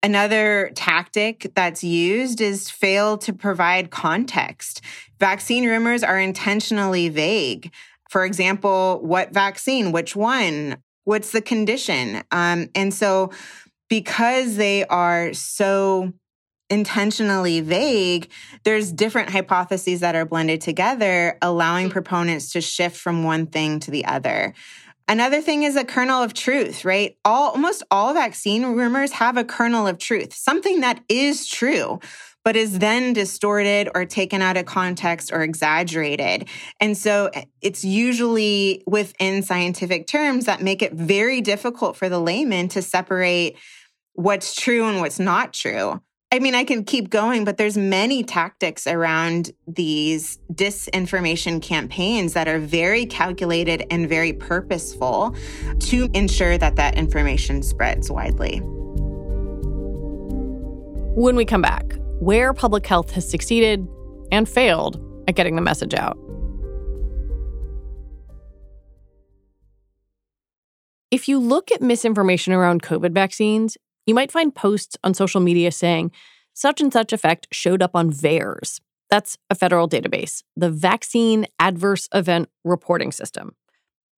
Another 0.01 0.71
tactic 0.75 1.51
that's 1.55 1.83
used 1.83 2.39
is 2.39 2.69
fail 2.69 3.17
to 3.17 3.33
provide 3.33 3.91
context. 3.91 4.81
Vaccine 5.19 5.67
rumors 5.67 6.03
are 6.03 6.17
intentionally 6.17 7.09
vague. 7.09 7.73
For 8.09 8.23
example, 8.23 9.01
what 9.03 9.33
vaccine, 9.33 9.91
which 9.91 10.15
one, 10.15 10.77
what's 11.09 11.31
the 11.31 11.41
condition? 11.41 12.21
Um, 12.31 12.69
and 12.75 12.93
so, 12.93 13.31
because 13.89 14.57
they 14.57 14.85
are 14.85 15.33
so 15.33 16.13
intentionally 16.69 17.61
vague, 17.61 18.29
there's 18.63 18.91
different 18.91 19.31
hypotheses 19.31 20.01
that 20.01 20.13
are 20.13 20.25
blended 20.25 20.61
together, 20.61 21.35
allowing 21.41 21.87
hmm. 21.87 21.93
proponents 21.93 22.51
to 22.51 22.61
shift 22.61 22.95
from 22.95 23.23
one 23.23 23.47
thing 23.47 23.79
to 23.79 23.89
the 23.89 24.05
other. 24.05 24.53
Another 25.07 25.41
thing 25.41 25.63
is 25.63 25.75
a 25.75 25.83
kernel 25.83 26.21
of 26.21 26.35
truth, 26.35 26.85
right? 26.85 27.17
All, 27.25 27.49
almost 27.53 27.81
all 27.89 28.13
vaccine 28.13 28.63
rumors 28.63 29.11
have 29.13 29.35
a 29.35 29.43
kernel 29.43 29.87
of 29.87 29.97
truth, 29.97 30.35
something 30.35 30.81
that 30.81 31.03
is 31.09 31.47
true, 31.47 31.99
but 32.43 32.55
is 32.55 32.79
then 32.79 33.13
distorted 33.13 33.89
or 33.93 34.05
taken 34.05 34.41
out 34.41 34.57
of 34.57 34.65
context 34.65 35.31
or 35.31 35.41
exaggerated. 35.41 36.47
And 36.79 36.97
so 36.97 37.29
eh, 37.33 37.45
it's 37.61 37.83
usually 37.83 38.83
within 38.87 39.43
scientific 39.43 40.07
terms 40.07 40.45
that 40.45 40.61
make 40.61 40.81
it 40.81 40.93
very 40.93 41.41
difficult 41.41 41.95
for 41.95 42.09
the 42.09 42.19
layman 42.19 42.67
to 42.69 42.81
separate 42.81 43.57
what's 44.13 44.55
true 44.55 44.87
and 44.87 44.99
what's 44.99 45.19
not 45.19 45.53
true. 45.53 46.01
I 46.31 46.37
mean, 46.37 46.53
I 46.53 46.63
can 46.63 46.83
keep 46.83 47.09
going, 47.09 47.43
but 47.43 47.57
there's 47.57 47.75
many 47.75 48.21
tactics 48.21 48.85
around 48.85 49.49
these 49.67 50.37
disinformation 50.53 51.59
campaigns 51.59 52.33
that 52.33 52.47
are 52.47 52.59
very 52.59 53.07
calculated 53.07 53.83
and 53.89 54.07
very 54.07 54.33
purposeful 54.33 55.35
to 55.79 56.07
ensure 56.13 56.55
that 56.59 56.75
that 56.75 56.95
information 56.95 57.63
spreads 57.63 58.11
widely. 58.11 58.59
When 61.15 61.35
we 61.35 61.45
come 61.45 61.63
back, 61.63 61.95
where 62.19 62.53
public 62.53 62.85
health 62.85 63.11
has 63.11 63.29
succeeded 63.29 63.87
and 64.31 64.47
failed 64.47 65.01
at 65.27 65.35
getting 65.35 65.55
the 65.55 65.61
message 65.61 65.93
out. 65.93 66.17
If 71.11 71.27
you 71.27 71.39
look 71.39 71.71
at 71.71 71.81
misinformation 71.81 72.53
around 72.53 72.83
COVID 72.83 73.13
vaccines, 73.13 73.77
you 74.05 74.13
might 74.13 74.31
find 74.31 74.53
posts 74.53 74.97
on 75.03 75.13
social 75.13 75.41
media 75.41 75.71
saying 75.71 76.11
such 76.53 76.81
and 76.81 76.93
such 76.93 77.13
effect 77.13 77.47
showed 77.51 77.81
up 77.81 77.91
on 77.95 78.11
VAERS. 78.11 78.79
That's 79.09 79.37
a 79.49 79.55
federal 79.55 79.89
database, 79.89 80.43
the 80.55 80.69
Vaccine 80.69 81.47
Adverse 81.57 82.07
Event 82.13 82.49
Reporting 82.63 83.11
System. 83.11 83.55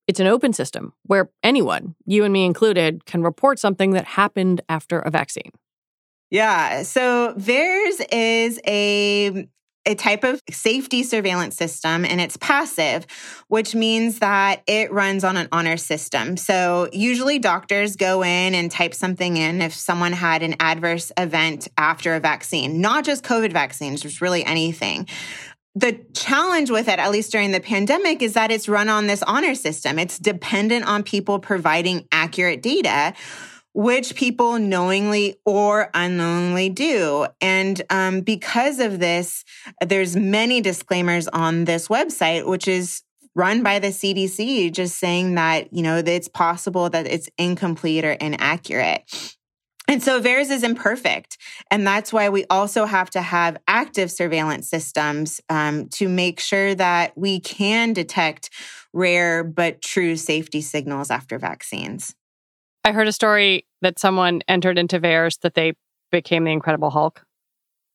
It's 0.07 0.19
an 0.19 0.27
open 0.27 0.51
system 0.51 0.93
where 1.03 1.29
anyone, 1.43 1.95
you 2.05 2.25
and 2.25 2.33
me 2.33 2.43
included, 2.43 3.05
can 3.05 3.23
report 3.23 3.59
something 3.59 3.91
that 3.91 4.05
happened 4.05 4.61
after 4.67 4.99
a 4.99 5.09
vaccine. 5.09 5.51
Yeah. 6.31 6.83
So 6.83 7.35
VAERS 7.37 8.05
is 8.11 8.59
a 8.65 9.47
a 9.83 9.95
type 9.95 10.23
of 10.23 10.39
safety 10.51 11.01
surveillance 11.01 11.55
system 11.55 12.05
and 12.05 12.21
it's 12.21 12.37
passive, 12.37 13.07
which 13.47 13.73
means 13.73 14.19
that 14.19 14.61
it 14.67 14.91
runs 14.91 15.23
on 15.23 15.37
an 15.37 15.47
honor 15.51 15.75
system. 15.75 16.37
So 16.37 16.87
usually 16.93 17.39
doctors 17.39 17.95
go 17.95 18.23
in 18.23 18.53
and 18.53 18.69
type 18.69 18.93
something 18.93 19.37
in 19.37 19.59
if 19.59 19.73
someone 19.73 20.13
had 20.13 20.43
an 20.43 20.55
adverse 20.59 21.11
event 21.17 21.67
after 21.79 22.13
a 22.13 22.19
vaccine, 22.19 22.79
not 22.79 23.05
just 23.05 23.23
COVID 23.23 23.51
vaccines, 23.51 24.01
just 24.01 24.21
really 24.21 24.45
anything. 24.45 25.07
The 25.73 25.99
challenge 26.13 26.69
with 26.69 26.87
it, 26.87 26.99
at 26.99 27.09
least 27.09 27.31
during 27.31 27.51
the 27.51 27.59
pandemic, 27.59 28.21
is 28.21 28.33
that 28.33 28.51
it's 28.51 28.69
run 28.69 28.87
on 28.87 29.07
this 29.07 29.23
honor 29.23 29.55
system. 29.55 29.97
It's 29.97 30.19
dependent 30.19 30.85
on 30.85 31.01
people 31.01 31.39
providing 31.39 32.07
accurate 32.11 32.61
data 32.61 33.15
which 33.73 34.15
people 34.15 34.59
knowingly 34.59 35.37
or 35.45 35.89
unknowingly 35.93 36.69
do. 36.69 37.25
And 37.39 37.81
um, 37.89 38.21
because 38.21 38.79
of 38.79 38.99
this, 38.99 39.45
there's 39.85 40.15
many 40.15 40.61
disclaimers 40.61 41.27
on 41.27 41.65
this 41.65 41.87
website, 41.87 42.45
which 42.45 42.67
is 42.67 43.03
run 43.33 43.63
by 43.63 43.79
the 43.79 43.87
CDC, 43.87 44.71
just 44.73 44.97
saying 44.97 45.35
that, 45.35 45.73
you 45.73 45.83
know, 45.83 46.01
that 46.01 46.11
it's 46.11 46.27
possible 46.27 46.89
that 46.89 47.07
it's 47.07 47.29
incomplete 47.37 48.03
or 48.03 48.11
inaccurate. 48.11 49.03
And 49.87 50.01
so 50.01 50.21
VAERS 50.21 50.51
is 50.51 50.63
imperfect. 50.63 51.37
And 51.69 51.85
that's 51.85 52.13
why 52.13 52.29
we 52.29 52.45
also 52.49 52.85
have 52.85 53.09
to 53.11 53.21
have 53.21 53.57
active 53.67 54.11
surveillance 54.11 54.69
systems 54.69 55.41
um, 55.49 55.89
to 55.89 56.07
make 56.07 56.39
sure 56.39 56.75
that 56.75 57.17
we 57.17 57.39
can 57.39 57.93
detect 57.93 58.49
rare 58.93 59.43
but 59.43 59.81
true 59.81 60.15
safety 60.15 60.61
signals 60.61 61.09
after 61.09 61.37
vaccines. 61.39 62.15
I 62.83 62.91
heard 62.91 63.07
a 63.07 63.11
story 63.11 63.65
that 63.81 63.99
someone 63.99 64.41
entered 64.47 64.77
into 64.77 64.99
VAERS 64.99 65.39
that 65.41 65.53
they 65.53 65.73
became 66.11 66.43
the 66.43 66.51
Incredible 66.51 66.89
Hulk. 66.89 67.23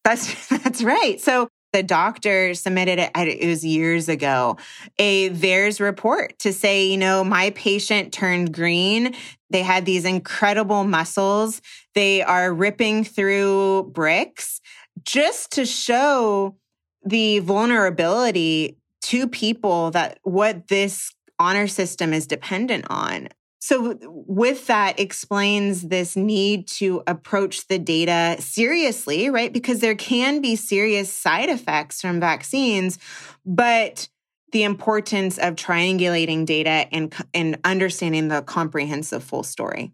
That's 0.05 0.49
that's 0.63 0.83
right. 0.83 1.21
So 1.21 1.49
the 1.73 1.83
doctor 1.83 2.55
submitted 2.55 2.99
it, 2.99 3.11
it 3.15 3.47
was 3.47 3.65
years 3.65 4.09
ago, 4.09 4.57
a 4.99 5.31
VAERS 5.31 5.81
report 5.81 6.39
to 6.39 6.53
say, 6.53 6.87
you 6.87 6.97
know, 6.97 7.25
my 7.25 7.51
patient 7.51 8.13
turned 8.13 8.55
green. 8.55 9.15
They 9.51 9.63
had 9.63 9.85
these 9.85 10.05
incredible 10.05 10.85
muscles. 10.85 11.61
They 11.95 12.23
are 12.23 12.53
ripping 12.53 13.05
through 13.05 13.91
bricks 13.93 14.61
just 15.05 15.53
to 15.53 15.67
show 15.67 16.57
the 17.05 17.41
vulnerability 17.41 18.79
to 19.03 19.29
people 19.29 19.91
that 19.91 20.19
what 20.23 20.69
this 20.69 21.13
honor 21.39 21.67
system 21.67 22.13
is 22.13 22.27
dependent 22.27 22.87
on. 22.89 23.29
So, 23.67 23.99
with 24.01 24.69
that, 24.69 25.01
explains 25.01 25.89
this 25.89 26.15
need 26.15 26.69
to 26.79 27.03
approach 27.09 27.67
the 27.67 27.81
data 27.81 28.41
seriously, 28.41 29.29
right? 29.29 29.53
Because 29.53 29.81
there 29.81 29.97
can 29.97 30.41
be 30.41 30.55
serious 30.55 31.13
side 31.13 31.49
effects 31.49 32.01
from 32.01 32.21
vaccines, 32.21 33.01
but 33.45 34.09
the 34.53 34.63
importance 34.63 35.37
of 35.39 35.57
triangulating 35.57 36.47
data 36.47 36.87
and, 36.93 37.13
and 37.35 37.59
understanding 37.65 38.29
the 38.29 38.43
comprehensive 38.43 39.25
full 39.25 39.43
story. 39.43 39.91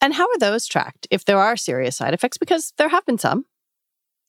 And 0.00 0.14
how 0.14 0.28
are 0.28 0.38
those 0.38 0.68
tracked 0.68 1.08
if 1.10 1.24
there 1.24 1.38
are 1.38 1.56
serious 1.56 1.96
side 1.96 2.14
effects? 2.14 2.38
Because 2.38 2.72
there 2.78 2.90
have 2.90 3.04
been 3.06 3.18
some. 3.18 3.44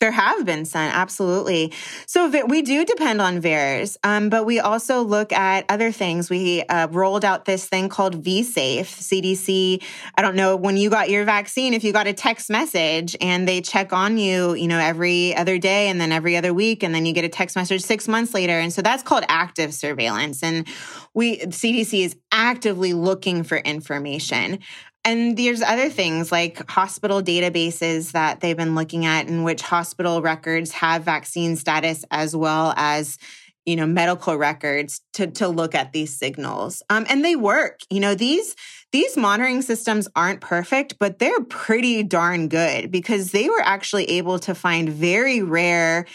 There 0.02 0.10
have 0.10 0.46
been 0.48 0.66
some, 0.66 0.82
absolutely. 0.82 1.72
So 2.08 2.28
we 2.48 2.64
do 2.64 2.84
depend 2.86 3.22
on 3.22 3.40
VAERS, 3.40 3.98
um, 4.04 4.30
but 4.30 4.48
we 4.48 4.60
also 4.60 5.04
look 5.04 5.32
at 5.32 5.64
other 5.70 5.92
things. 5.92 6.28
We 6.28 6.64
uh, 6.64 6.88
rolled 6.90 7.24
out 7.24 7.46
this 7.46 7.68
thing 7.68 7.88
called 7.88 8.24
VSafe. 8.24 8.82
CDC, 8.82 9.84
I 10.16 10.24
don't 10.24 10.36
know 10.36 10.56
when 10.56 10.76
you 10.76 10.90
got 10.90 11.12
your 11.12 11.24
vaccine, 11.24 11.76
if 11.76 11.84
you 11.84 11.94
got 11.94 12.08
a 12.08 12.14
text 12.14 12.50
message 12.50 13.16
and 13.22 13.48
they 13.48 13.62
check 13.62 13.94
on 13.94 14.18
you, 14.18 14.56
you 14.56 14.68
know, 14.68 14.80
every 14.80 15.36
other 15.36 15.60
day 15.60 15.88
and 15.90 16.02
then 16.02 16.12
every 16.12 16.36
other 16.36 16.52
week, 16.52 16.82
and 16.82 16.96
then 16.96 17.06
you 17.06 17.14
get 17.14 17.24
a 17.24 17.30
text 17.30 17.56
message 17.56 17.84
six 17.84 18.08
months 18.08 18.34
later. 18.34 18.54
And 18.54 18.74
so 18.74 18.82
that's 18.82 19.04
called 19.04 19.24
active 19.28 19.72
surveillance. 19.72 20.42
And 20.42 20.68
we, 21.14 21.42
CDC 21.42 22.06
is 22.06 22.16
actively 22.32 22.94
looking 22.94 23.44
for 23.44 23.60
information. 23.60 24.62
And 25.04 25.36
there's 25.36 25.62
other 25.62 25.90
things 25.90 26.32
like 26.32 26.70
hospital 26.70 27.22
databases 27.22 28.12
that 28.12 28.40
they've 28.40 28.58
been 28.58 28.76
looking 28.76 29.06
at 29.06 29.28
in 29.28 29.44
which 29.44 29.62
hospital 29.62 30.22
records 30.22 30.72
have 30.74 31.04
vaccine 31.04 31.56
status 31.56 32.06
as 32.12 32.36
well 32.36 32.74
as 32.78 33.18
you 33.66 33.76
know 33.76 33.86
medical 33.86 34.36
records 34.38 35.02
to 35.14 35.28
to 35.28 35.48
look 35.48 35.76
at 35.76 35.92
these 35.92 36.18
signals. 36.18 36.84
Um, 36.90 37.06
and 37.10 37.26
they 37.26 37.36
work. 37.36 37.80
You 37.90 38.00
know 38.00 38.16
these 38.16 38.56
these 38.92 39.18
monitoring 39.18 39.62
systems 39.62 40.08
aren't 40.16 40.42
perfect 40.42 40.96
but 41.00 41.20
they're 41.20 41.44
pretty 41.46 42.04
darn 42.04 42.48
good 42.48 42.92
because 42.92 43.32
they 43.32 43.50
were 43.50 43.62
actually 43.62 44.06
able 44.06 44.40
to 44.40 44.54
find 44.54 44.90
very 44.90 45.42
rare 45.42 46.06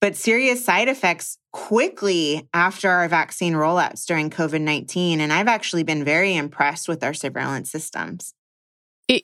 but 0.00 0.16
serious 0.16 0.64
side 0.64 0.88
effects 0.88 1.38
quickly 1.52 2.48
after 2.54 2.88
our 2.88 3.08
vaccine 3.08 3.52
rollouts 3.52 4.06
during 4.06 4.30
COVID 4.30 4.60
19. 4.60 5.20
And 5.20 5.32
I've 5.32 5.48
actually 5.48 5.82
been 5.82 6.04
very 6.04 6.34
impressed 6.34 6.88
with 6.88 7.04
our 7.04 7.14
surveillance 7.14 7.70
systems. 7.70 8.34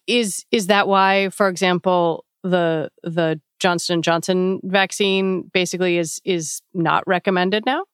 Is 0.06 0.44
is 0.50 0.66
that 0.66 0.86
why, 0.86 1.30
for 1.30 1.48
example, 1.48 2.24
the 2.42 2.90
the 3.02 3.40
Johnson 3.58 4.02
Johnson 4.02 4.60
vaccine 4.62 5.50
basically 5.52 5.98
is 5.98 6.20
is 6.24 6.60
not 6.74 7.04
recommended 7.06 7.64
now? 7.64 7.84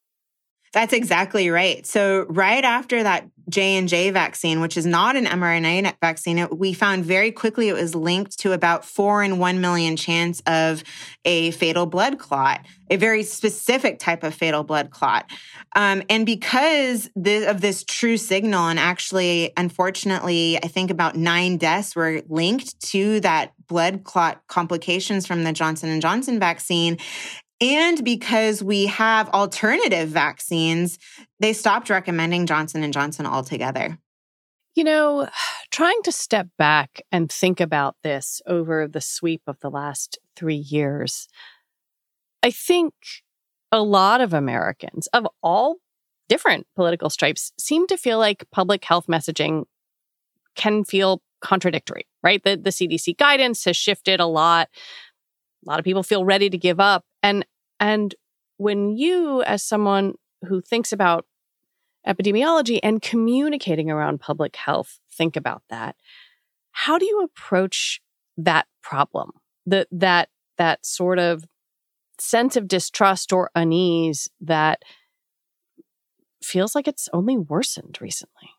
That's 0.74 0.92
exactly 0.92 1.50
right. 1.50 1.86
So 1.86 2.26
right 2.28 2.64
after 2.64 3.04
that 3.04 3.30
J&J 3.48 4.10
vaccine, 4.10 4.60
which 4.60 4.76
is 4.76 4.84
not 4.84 5.14
an 5.14 5.24
mRNA 5.24 5.94
vaccine, 6.00 6.48
we 6.50 6.72
found 6.72 7.04
very 7.04 7.30
quickly 7.30 7.68
it 7.68 7.74
was 7.74 7.94
linked 7.94 8.40
to 8.40 8.52
about 8.52 8.84
4 8.84 9.22
in 9.22 9.38
1 9.38 9.60
million 9.60 9.96
chance 9.96 10.42
of 10.46 10.82
a 11.24 11.52
fatal 11.52 11.86
blood 11.86 12.18
clot, 12.18 12.66
a 12.90 12.96
very 12.96 13.22
specific 13.22 14.00
type 14.00 14.24
of 14.24 14.34
fatal 14.34 14.64
blood 14.64 14.90
clot. 14.90 15.30
Um, 15.76 16.02
and 16.10 16.26
because 16.26 17.08
the, 17.14 17.48
of 17.48 17.60
this 17.60 17.84
true 17.84 18.16
signal, 18.16 18.66
and 18.66 18.78
actually, 18.78 19.52
unfortunately, 19.56 20.56
I 20.56 20.66
think 20.66 20.90
about 20.90 21.14
nine 21.14 21.56
deaths 21.56 21.94
were 21.94 22.22
linked 22.28 22.80
to 22.90 23.20
that 23.20 23.52
blood 23.68 24.04
clot 24.04 24.42
complications 24.48 25.26
from 25.26 25.44
the 25.44 25.52
Johnson 25.52 26.00
& 26.00 26.02
Johnson 26.02 26.38
vaccine, 26.38 26.98
and 27.60 28.04
because 28.04 28.62
we 28.62 28.86
have 28.86 29.28
alternative 29.30 30.08
vaccines, 30.08 30.98
they 31.40 31.52
stopped 31.52 31.90
recommending 31.90 32.46
Johnson 32.46 32.90
& 32.92 32.92
Johnson 32.92 33.26
altogether. 33.26 33.98
You 34.74 34.84
know, 34.84 35.28
trying 35.70 36.02
to 36.02 36.12
step 36.12 36.48
back 36.58 37.00
and 37.12 37.30
think 37.30 37.60
about 37.60 37.96
this 38.02 38.42
over 38.46 38.88
the 38.88 39.00
sweep 39.00 39.42
of 39.46 39.60
the 39.60 39.70
last 39.70 40.18
3 40.36 40.56
years. 40.56 41.28
I 42.42 42.50
think 42.50 42.92
a 43.70 43.82
lot 43.82 44.20
of 44.20 44.34
Americans 44.34 45.06
of 45.08 45.26
all 45.42 45.76
different 46.28 46.66
political 46.74 47.10
stripes 47.10 47.52
seem 47.58 47.86
to 47.86 47.96
feel 47.96 48.18
like 48.18 48.44
public 48.50 48.84
health 48.84 49.06
messaging 49.06 49.64
can 50.54 50.84
feel 50.84 51.22
contradictory, 51.40 52.06
right? 52.22 52.42
The, 52.42 52.56
the 52.56 52.70
CDC 52.70 53.16
guidance 53.16 53.64
has 53.64 53.76
shifted 53.76 54.20
a 54.20 54.26
lot. 54.26 54.68
A 55.66 55.70
lot 55.70 55.78
of 55.78 55.84
people 55.84 56.02
feel 56.02 56.24
ready 56.24 56.50
to 56.50 56.58
give 56.58 56.80
up. 56.80 57.04
And 57.22 57.44
and 57.80 58.14
when 58.56 58.96
you, 58.96 59.42
as 59.42 59.62
someone 59.62 60.14
who 60.46 60.60
thinks 60.60 60.92
about 60.92 61.26
epidemiology 62.06 62.78
and 62.82 63.00
communicating 63.02 63.90
around 63.90 64.20
public 64.20 64.56
health, 64.56 65.00
think 65.10 65.36
about 65.36 65.62
that, 65.70 65.96
how 66.72 66.98
do 66.98 67.06
you 67.06 67.22
approach 67.22 68.00
that 68.36 68.66
problem? 68.82 69.30
That 69.66 69.88
that 69.90 70.28
that 70.58 70.84
sort 70.84 71.18
of 71.18 71.44
sense 72.20 72.56
of 72.56 72.68
distrust 72.68 73.32
or 73.32 73.50
unease 73.54 74.28
that 74.40 74.82
feels 76.42 76.74
like 76.74 76.86
it's 76.86 77.08
only 77.12 77.36
worsened 77.36 77.98
recently. 78.00 78.50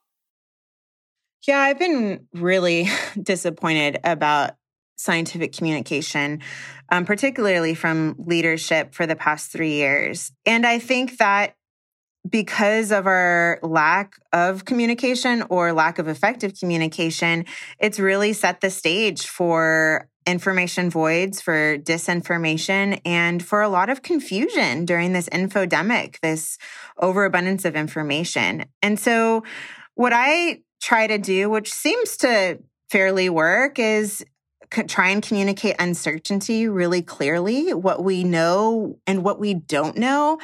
Yeah, 1.48 1.60
I've 1.60 1.80
been 1.80 2.28
really 2.34 2.90
disappointed 3.22 4.00
about 4.04 4.56
scientific 4.96 5.54
communication, 5.54 6.42
um, 6.90 7.06
particularly 7.06 7.74
from 7.74 8.16
leadership 8.18 8.94
for 8.94 9.06
the 9.06 9.16
past 9.16 9.52
three 9.52 9.74
years. 9.74 10.32
And 10.46 10.66
I 10.66 10.80
think 10.80 11.18
that 11.18 11.56
because 12.30 12.92
of 12.92 13.06
our 13.06 13.60
lack 13.62 14.16
of 14.34 14.66
communication 14.66 15.44
or 15.50 15.74
lack 15.74 16.00
of 16.00 16.08
effective 16.08 16.58
communication, 16.60 17.46
it's 17.80 18.00
really 18.00 18.34
set 18.34 18.62
the 18.62 18.70
stage 18.70 19.28
for 19.28 20.10
information 20.26 20.90
voids, 20.90 21.40
for 21.40 21.78
disinformation, 21.78 23.00
and 23.06 23.46
for 23.46 23.62
a 23.62 23.70
lot 23.70 23.90
of 23.90 24.02
confusion 24.02 24.86
during 24.86 25.14
this 25.14 25.30
infodemic, 25.30 26.20
this 26.22 26.58
overabundance 27.00 27.64
of 27.64 27.76
information. 27.76 28.66
And 28.82 29.00
so, 29.00 29.44
what 29.94 30.14
I 30.14 30.62
try 30.82 31.08
to 31.08 31.18
do, 31.18 31.50
which 31.50 31.72
seems 31.72 32.18
to 32.18 32.60
fairly 32.90 33.30
work, 33.30 33.78
is 33.78 34.26
try 34.70 35.10
and 35.10 35.22
communicate 35.22 35.76
uncertainty 35.80 36.68
really 36.68 37.02
clearly, 37.02 37.74
what 37.74 38.04
we 38.04 38.24
know 38.24 39.00
and 39.08 39.24
what 39.24 39.40
we 39.40 39.54
don't 39.54 39.98
know. 39.98 40.40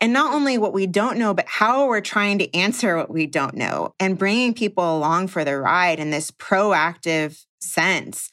And 0.00 0.12
not 0.12 0.34
only 0.34 0.58
what 0.58 0.72
we 0.72 0.86
don't 0.86 1.18
know, 1.18 1.34
but 1.34 1.46
how 1.46 1.86
we're 1.86 2.00
trying 2.00 2.38
to 2.38 2.54
answer 2.54 2.96
what 2.96 3.10
we 3.10 3.26
don't 3.26 3.54
know 3.54 3.94
and 3.98 4.18
bringing 4.18 4.54
people 4.54 4.96
along 4.96 5.28
for 5.28 5.44
the 5.44 5.58
ride 5.58 5.98
in 5.98 6.10
this 6.10 6.30
proactive 6.30 7.44
sense 7.60 8.30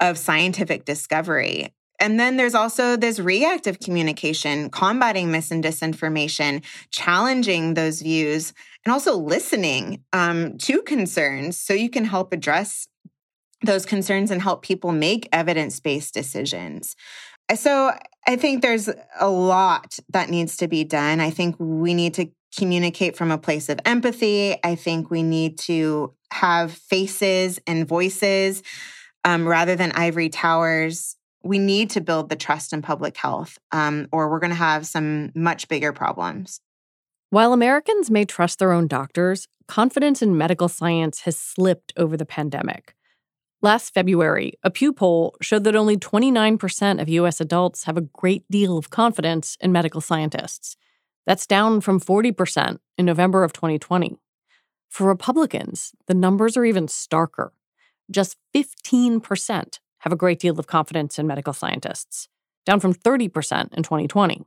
of 0.00 0.18
scientific 0.18 0.84
discovery. 0.84 1.72
And 2.00 2.18
then 2.18 2.36
there's 2.36 2.54
also 2.54 2.96
this 2.96 3.20
reactive 3.20 3.78
communication, 3.78 4.68
combating 4.68 5.30
mis 5.30 5.50
and 5.50 5.62
disinformation, 5.62 6.62
challenging 6.90 7.74
those 7.74 8.02
views, 8.02 8.52
and 8.84 8.92
also 8.92 9.16
listening 9.16 10.02
um, 10.12 10.58
to 10.58 10.82
concerns 10.82 11.58
so 11.58 11.72
you 11.72 11.88
can 11.88 12.04
help 12.04 12.32
address 12.32 12.88
those 13.66 13.86
concerns 13.86 14.30
and 14.30 14.42
help 14.42 14.62
people 14.62 14.92
make 14.92 15.28
evidence 15.32 15.80
based 15.80 16.14
decisions. 16.14 16.96
So 17.54 17.92
I 18.26 18.36
think 18.36 18.62
there's 18.62 18.88
a 19.20 19.28
lot 19.28 19.98
that 20.10 20.30
needs 20.30 20.56
to 20.58 20.68
be 20.68 20.84
done. 20.84 21.20
I 21.20 21.30
think 21.30 21.56
we 21.58 21.92
need 21.92 22.14
to 22.14 22.30
communicate 22.56 23.16
from 23.16 23.30
a 23.30 23.38
place 23.38 23.68
of 23.68 23.80
empathy. 23.84 24.56
I 24.64 24.74
think 24.76 25.10
we 25.10 25.22
need 25.22 25.58
to 25.60 26.14
have 26.32 26.72
faces 26.72 27.58
and 27.66 27.86
voices 27.86 28.62
um, 29.24 29.46
rather 29.46 29.76
than 29.76 29.92
ivory 29.92 30.28
towers. 30.28 31.16
We 31.42 31.58
need 31.58 31.90
to 31.90 32.00
build 32.00 32.28
the 32.30 32.36
trust 32.36 32.72
in 32.72 32.80
public 32.80 33.16
health, 33.16 33.58
um, 33.72 34.08
or 34.12 34.30
we're 34.30 34.40
going 34.40 34.50
to 34.50 34.56
have 34.56 34.86
some 34.86 35.30
much 35.34 35.68
bigger 35.68 35.92
problems. 35.92 36.60
While 37.30 37.52
Americans 37.52 38.10
may 38.10 38.24
trust 38.24 38.58
their 38.58 38.72
own 38.72 38.86
doctors, 38.86 39.48
confidence 39.66 40.22
in 40.22 40.38
medical 40.38 40.68
science 40.68 41.22
has 41.22 41.36
slipped 41.36 41.92
over 41.96 42.16
the 42.16 42.24
pandemic. 42.24 42.93
Last 43.64 43.94
February, 43.94 44.52
a 44.62 44.70
Pew 44.70 44.92
poll 44.92 45.36
showed 45.40 45.64
that 45.64 45.74
only 45.74 45.96
29% 45.96 47.00
of 47.00 47.08
U.S. 47.08 47.40
adults 47.40 47.84
have 47.84 47.96
a 47.96 48.02
great 48.02 48.44
deal 48.50 48.76
of 48.76 48.90
confidence 48.90 49.56
in 49.58 49.72
medical 49.72 50.02
scientists. 50.02 50.76
That's 51.24 51.46
down 51.46 51.80
from 51.80 51.98
40% 51.98 52.78
in 52.98 53.06
November 53.06 53.42
of 53.42 53.54
2020. 53.54 54.18
For 54.90 55.06
Republicans, 55.06 55.92
the 56.08 56.12
numbers 56.12 56.58
are 56.58 56.66
even 56.66 56.88
starker. 56.88 57.52
Just 58.10 58.36
15% 58.54 59.78
have 60.00 60.12
a 60.12 60.16
great 60.16 60.40
deal 60.40 60.60
of 60.60 60.66
confidence 60.66 61.18
in 61.18 61.26
medical 61.26 61.54
scientists, 61.54 62.28
down 62.66 62.80
from 62.80 62.92
30% 62.92 63.72
in 63.72 63.82
2020. 63.82 64.44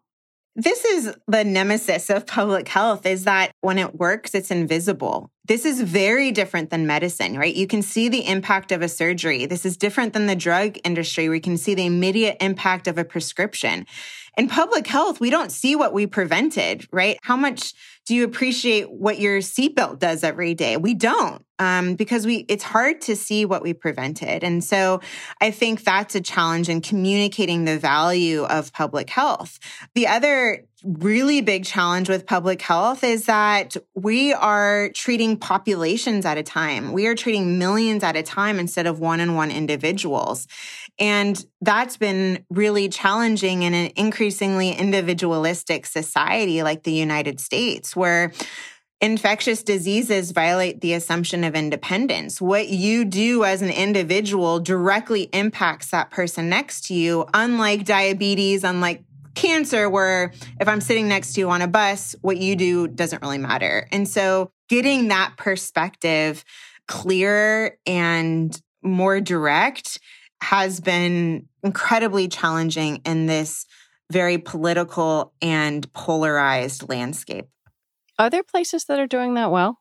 This 0.55 0.85
is 0.85 1.15
the 1.27 1.43
nemesis 1.43 2.11
of 2.11 2.27
public 2.27 2.67
health 2.67 3.07
is 3.07 3.23
that 3.23 3.51
when 3.61 3.79
it 3.79 3.95
works, 3.95 4.35
it's 4.35 4.51
invisible. 4.51 5.31
This 5.47 5.63
is 5.63 5.79
very 5.79 6.31
different 6.31 6.71
than 6.71 6.85
medicine, 6.85 7.37
right? 7.37 7.55
You 7.55 7.67
can 7.67 7.81
see 7.81 8.09
the 8.09 8.27
impact 8.27 8.73
of 8.73 8.81
a 8.81 8.89
surgery. 8.89 9.45
This 9.45 9.65
is 9.65 9.77
different 9.77 10.11
than 10.11 10.25
the 10.25 10.35
drug 10.35 10.77
industry 10.83 11.29
where 11.29 11.35
you 11.35 11.41
can 11.41 11.57
see 11.57 11.73
the 11.73 11.85
immediate 11.85 12.35
impact 12.41 12.85
of 12.85 12.97
a 12.97 13.05
prescription. 13.05 13.85
In 14.37 14.47
public 14.47 14.85
health, 14.85 15.19
we 15.19 15.31
don't 15.31 15.51
see 15.51 15.75
what 15.75 15.93
we 15.93 16.05
prevented, 16.05 16.87
right? 16.91 17.17
How 17.23 17.35
much 17.35 17.73
do 18.05 18.13
you 18.13 18.23
appreciate 18.23 18.89
what 18.89 19.19
your 19.19 19.39
seatbelt 19.39 19.97
does 19.97 20.23
every 20.23 20.53
day? 20.53 20.77
We 20.77 20.93
don't, 20.93 21.43
um, 21.57 21.95
because 21.95 22.27
we 22.27 22.45
it's 22.47 22.63
hard 22.63 23.01
to 23.01 23.15
see 23.15 23.45
what 23.45 23.63
we 23.63 23.73
prevented, 23.73 24.43
and 24.43 24.63
so 24.63 25.01
I 25.41 25.49
think 25.49 25.83
that's 25.83 26.13
a 26.13 26.21
challenge 26.21 26.69
in 26.69 26.81
communicating 26.81 27.65
the 27.65 27.79
value 27.79 28.43
of 28.43 28.71
public 28.73 29.09
health. 29.09 29.57
The 29.95 30.05
other 30.05 30.67
really 30.83 31.41
big 31.41 31.65
challenge 31.65 32.07
with 32.07 32.27
public 32.27 32.61
health 32.61 33.03
is 33.03 33.25
that 33.25 33.75
we 33.95 34.33
are 34.33 34.89
treating 34.93 35.35
populations 35.35 36.25
at 36.25 36.37
a 36.37 36.43
time. 36.43 36.91
We 36.91 37.07
are 37.07 37.15
treating 37.15 37.57
millions 37.57 38.03
at 38.03 38.15
a 38.15 38.21
time 38.21 38.59
instead 38.59 38.85
of 38.85 38.99
one 38.99 39.19
on 39.19 39.33
one 39.33 39.49
individuals. 39.49 40.47
And 40.99 41.43
that's 41.61 41.97
been 41.97 42.43
really 42.49 42.89
challenging 42.89 43.63
in 43.63 43.73
an 43.73 43.91
increasingly 43.95 44.71
individualistic 44.71 45.85
society 45.85 46.63
like 46.63 46.83
the 46.83 46.93
United 46.93 47.39
States, 47.39 47.95
where 47.95 48.31
infectious 48.99 49.61
diseases 49.61 50.31
violate 50.31 50.81
the 50.81 50.93
assumption 50.93 51.43
of 51.43 51.53
independence. 51.55 52.41
What 52.41 52.69
you 52.69 53.05
do 53.05 53.43
as 53.43 53.61
an 53.61 53.69
individual 53.69 54.59
directly 54.59 55.23
impacts 55.33 55.91
that 55.91 56.09
person 56.09 56.49
next 56.49 56.85
to 56.87 56.95
you, 56.95 57.27
unlike 57.33 57.85
diabetes, 57.85 58.63
unlike 58.63 59.03
cancer, 59.35 59.87
where 59.87 60.33
if 60.59 60.67
I'm 60.67 60.81
sitting 60.81 61.07
next 61.07 61.33
to 61.33 61.41
you 61.41 61.49
on 61.51 61.61
a 61.61 61.67
bus, 61.67 62.15
what 62.21 62.37
you 62.37 62.55
do 62.55 62.87
doesn't 62.87 63.21
really 63.21 63.37
matter. 63.37 63.87
And 63.91 64.07
so 64.07 64.51
getting 64.67 65.09
that 65.09 65.33
perspective 65.37 66.43
clearer 66.87 67.77
and 67.85 68.59
more 68.81 69.21
direct 69.21 69.99
has 70.41 70.79
been 70.79 71.47
incredibly 71.63 72.27
challenging 72.27 73.01
in 73.05 73.25
this 73.25 73.65
very 74.11 74.37
political 74.37 75.33
and 75.41 75.91
polarized 75.93 76.87
landscape. 76.89 77.47
Are 78.19 78.29
there 78.29 78.43
places 78.43 78.85
that 78.85 78.99
are 78.99 79.07
doing 79.07 79.33
that 79.35 79.51
well? 79.51 79.79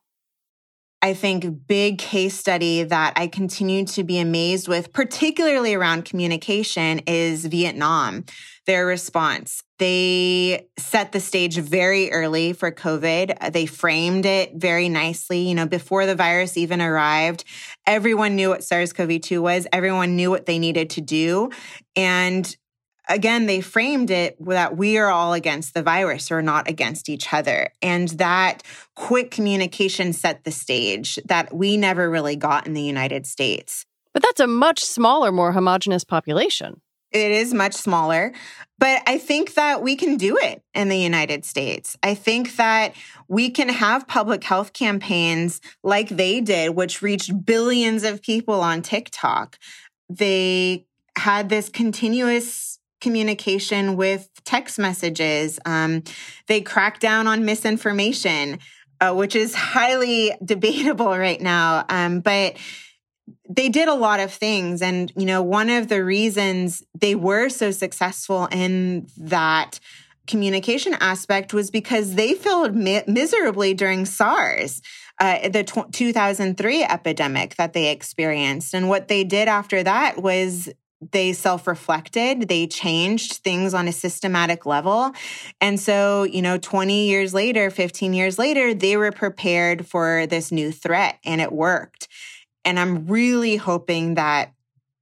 I 1.01 1.13
think 1.13 1.67
big 1.67 1.99
case 1.99 2.37
study 2.37 2.83
that 2.83 3.13
I 3.15 3.27
continue 3.27 3.85
to 3.85 4.03
be 4.03 4.17
amazed 4.17 4.67
with, 4.67 4.91
particularly 4.93 5.73
around 5.73 6.05
communication, 6.05 6.99
is 7.07 7.45
Vietnam. 7.45 8.25
Their 8.65 8.85
response. 8.85 9.63
They 9.79 10.67
set 10.77 11.11
the 11.11 11.19
stage 11.19 11.57
very 11.57 12.11
early 12.11 12.53
for 12.53 12.71
COVID. 12.71 13.37
Uh, 13.39 13.49
they 13.51 13.65
framed 13.67 14.25
it 14.25 14.55
very 14.55 14.89
nicely. 14.89 15.47
You 15.47 15.55
know, 15.55 15.67
before 15.67 16.05
the 16.05 16.15
virus 16.15 16.57
even 16.57 16.81
arrived, 16.81 17.43
everyone 17.85 18.35
knew 18.35 18.49
what 18.49 18.63
SARS 18.63 18.93
CoV 18.93 19.21
2 19.21 19.41
was, 19.41 19.67
everyone 19.71 20.15
knew 20.15 20.31
what 20.31 20.47
they 20.47 20.57
needed 20.57 20.89
to 20.91 21.01
do. 21.01 21.51
And 21.95 22.55
again, 23.07 23.45
they 23.45 23.61
framed 23.61 24.09
it 24.09 24.37
that 24.45 24.75
we 24.75 24.97
are 24.97 25.09
all 25.09 25.33
against 25.33 25.73
the 25.73 25.83
virus 25.83 26.31
or 26.31 26.41
not 26.41 26.67
against 26.69 27.09
each 27.09 27.31
other. 27.31 27.69
And 27.81 28.09
that 28.09 28.63
quick 28.95 29.31
communication 29.31 30.13
set 30.13 30.43
the 30.43 30.51
stage 30.51 31.19
that 31.25 31.53
we 31.53 31.77
never 31.77 32.09
really 32.09 32.35
got 32.35 32.65
in 32.65 32.73
the 32.73 32.81
United 32.81 33.25
States. 33.27 33.85
But 34.13 34.23
that's 34.23 34.39
a 34.39 34.47
much 34.47 34.83
smaller, 34.83 35.31
more 35.31 35.51
homogenous 35.51 36.03
population. 36.03 36.81
It 37.11 37.31
is 37.31 37.53
much 37.53 37.73
smaller, 37.73 38.33
but 38.79 39.01
I 39.07 39.17
think 39.17 39.53
that 39.53 39.81
we 39.81 39.95
can 39.95 40.17
do 40.17 40.37
it 40.37 40.61
in 40.73 40.89
the 40.89 40.97
United 40.97 41.45
States. 41.45 41.97
I 42.03 42.13
think 42.13 42.57
that 42.57 42.93
we 43.27 43.49
can 43.49 43.69
have 43.69 44.07
public 44.07 44.43
health 44.43 44.73
campaigns 44.73 45.61
like 45.83 46.09
they 46.09 46.41
did, 46.41 46.75
which 46.75 47.01
reached 47.01 47.45
billions 47.45 48.03
of 48.03 48.21
people 48.21 48.61
on 48.61 48.81
TikTok. 48.81 49.57
They 50.09 50.85
had 51.17 51.49
this 51.49 51.69
continuous 51.69 52.79
communication 53.01 53.95
with 53.95 54.29
text 54.45 54.79
messages. 54.79 55.59
Um, 55.65 56.03
they 56.47 56.61
crack 56.61 56.99
down 56.99 57.27
on 57.27 57.45
misinformation, 57.45 58.59
uh, 58.99 59.13
which 59.13 59.35
is 59.35 59.55
highly 59.55 60.33
debatable 60.45 61.17
right 61.17 61.41
now. 61.41 61.85
Um, 61.89 62.19
but 62.19 62.57
they 63.49 63.69
did 63.69 63.87
a 63.87 63.93
lot 63.93 64.19
of 64.19 64.31
things. 64.31 64.81
And, 64.81 65.11
you 65.15 65.25
know, 65.25 65.41
one 65.41 65.69
of 65.69 65.87
the 65.87 66.03
reasons 66.03 66.83
they 66.97 67.15
were 67.15 67.49
so 67.49 67.71
successful 67.71 68.47
in 68.51 69.07
that 69.17 69.79
communication 70.27 70.93
aspect 70.99 71.53
was 71.53 71.71
because 71.71 72.15
they 72.15 72.33
failed 72.33 72.75
mi- 72.75 73.03
miserably 73.07 73.73
during 73.73 74.05
SARS. 74.05 74.81
Uh, 75.19 75.49
the 75.49 75.63
t- 75.63 75.81
2003 75.91 76.83
epidemic 76.83 77.55
that 77.55 77.73
they 77.73 77.89
experienced. 77.89 78.75
And 78.75 78.87
what 78.87 79.07
they 79.07 79.23
did 79.23 79.47
after 79.47 79.81
that 79.81 80.21
was 80.21 80.69
they 81.11 81.33
self 81.33 81.67
reflected, 81.67 82.47
they 82.47 82.67
changed 82.67 83.37
things 83.37 83.73
on 83.73 83.87
a 83.87 83.91
systematic 83.91 84.65
level. 84.65 85.11
And 85.61 85.79
so, 85.79 86.23
you 86.23 86.41
know, 86.41 86.57
20 86.57 87.07
years 87.07 87.33
later, 87.33 87.69
15 87.69 88.13
years 88.13 88.37
later, 88.37 88.73
they 88.73 88.97
were 88.97 89.11
prepared 89.11 89.87
for 89.87 90.27
this 90.27 90.51
new 90.51 90.71
threat 90.71 91.17
and 91.25 91.41
it 91.41 91.51
worked. 91.51 92.07
And 92.67 92.79
I'm 92.79 93.07
really 93.07 93.55
hoping 93.55 94.15
that 94.15 94.51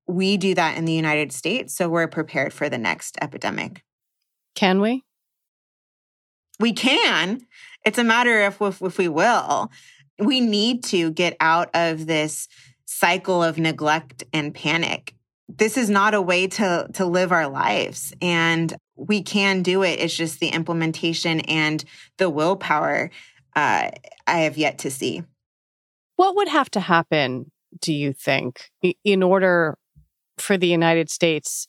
we 0.08 0.38
do 0.38 0.54
that 0.54 0.78
in 0.78 0.86
the 0.86 0.94
United 0.94 1.32
States 1.32 1.74
so 1.74 1.90
we're 1.90 2.08
prepared 2.08 2.54
for 2.54 2.70
the 2.70 2.78
next 2.78 3.18
epidemic. 3.22 3.84
Can 4.54 4.80
we? 4.82 5.04
We 6.60 6.74
can. 6.74 7.42
It's 7.84 7.98
a 7.98 8.04
matter 8.04 8.44
of 8.44 8.62
if, 8.62 8.82
if 8.84 8.98
we 9.00 9.08
will. 9.08 9.72
We 10.20 10.42
need 10.42 10.84
to 10.86 11.10
get 11.10 11.36
out 11.40 11.72
of 11.74 12.06
this 12.06 12.48
cycle 12.86 13.44
of 13.44 13.58
neglect 13.58 14.24
and 14.32 14.54
panic 14.54 15.16
this 15.48 15.78
is 15.78 15.90
not 15.90 16.14
a 16.14 16.22
way 16.22 16.48
to 16.48 16.88
to 16.94 17.06
live 17.06 17.32
our 17.32 17.48
lives 17.48 18.14
and 18.22 18.76
we 18.96 19.22
can 19.22 19.62
do 19.62 19.84
it 19.84 20.00
it's 20.00 20.16
just 20.16 20.40
the 20.40 20.50
implementation 20.50 21.40
and 21.42 21.84
the 22.18 22.30
willpower 22.30 23.12
uh, 23.56 23.90
i 24.28 24.40
have 24.40 24.58
yet 24.58 24.80
to 24.80 24.90
see 24.90 25.24
what 26.16 26.36
would 26.36 26.48
have 26.48 26.70
to 26.70 26.80
happen 26.80 27.52
do 27.80 27.94
you 27.94 28.14
think 28.14 28.70
in 29.04 29.24
order 29.24 29.78
for 30.38 30.58
the 30.58 30.68
united 30.68 31.10
states 31.10 31.68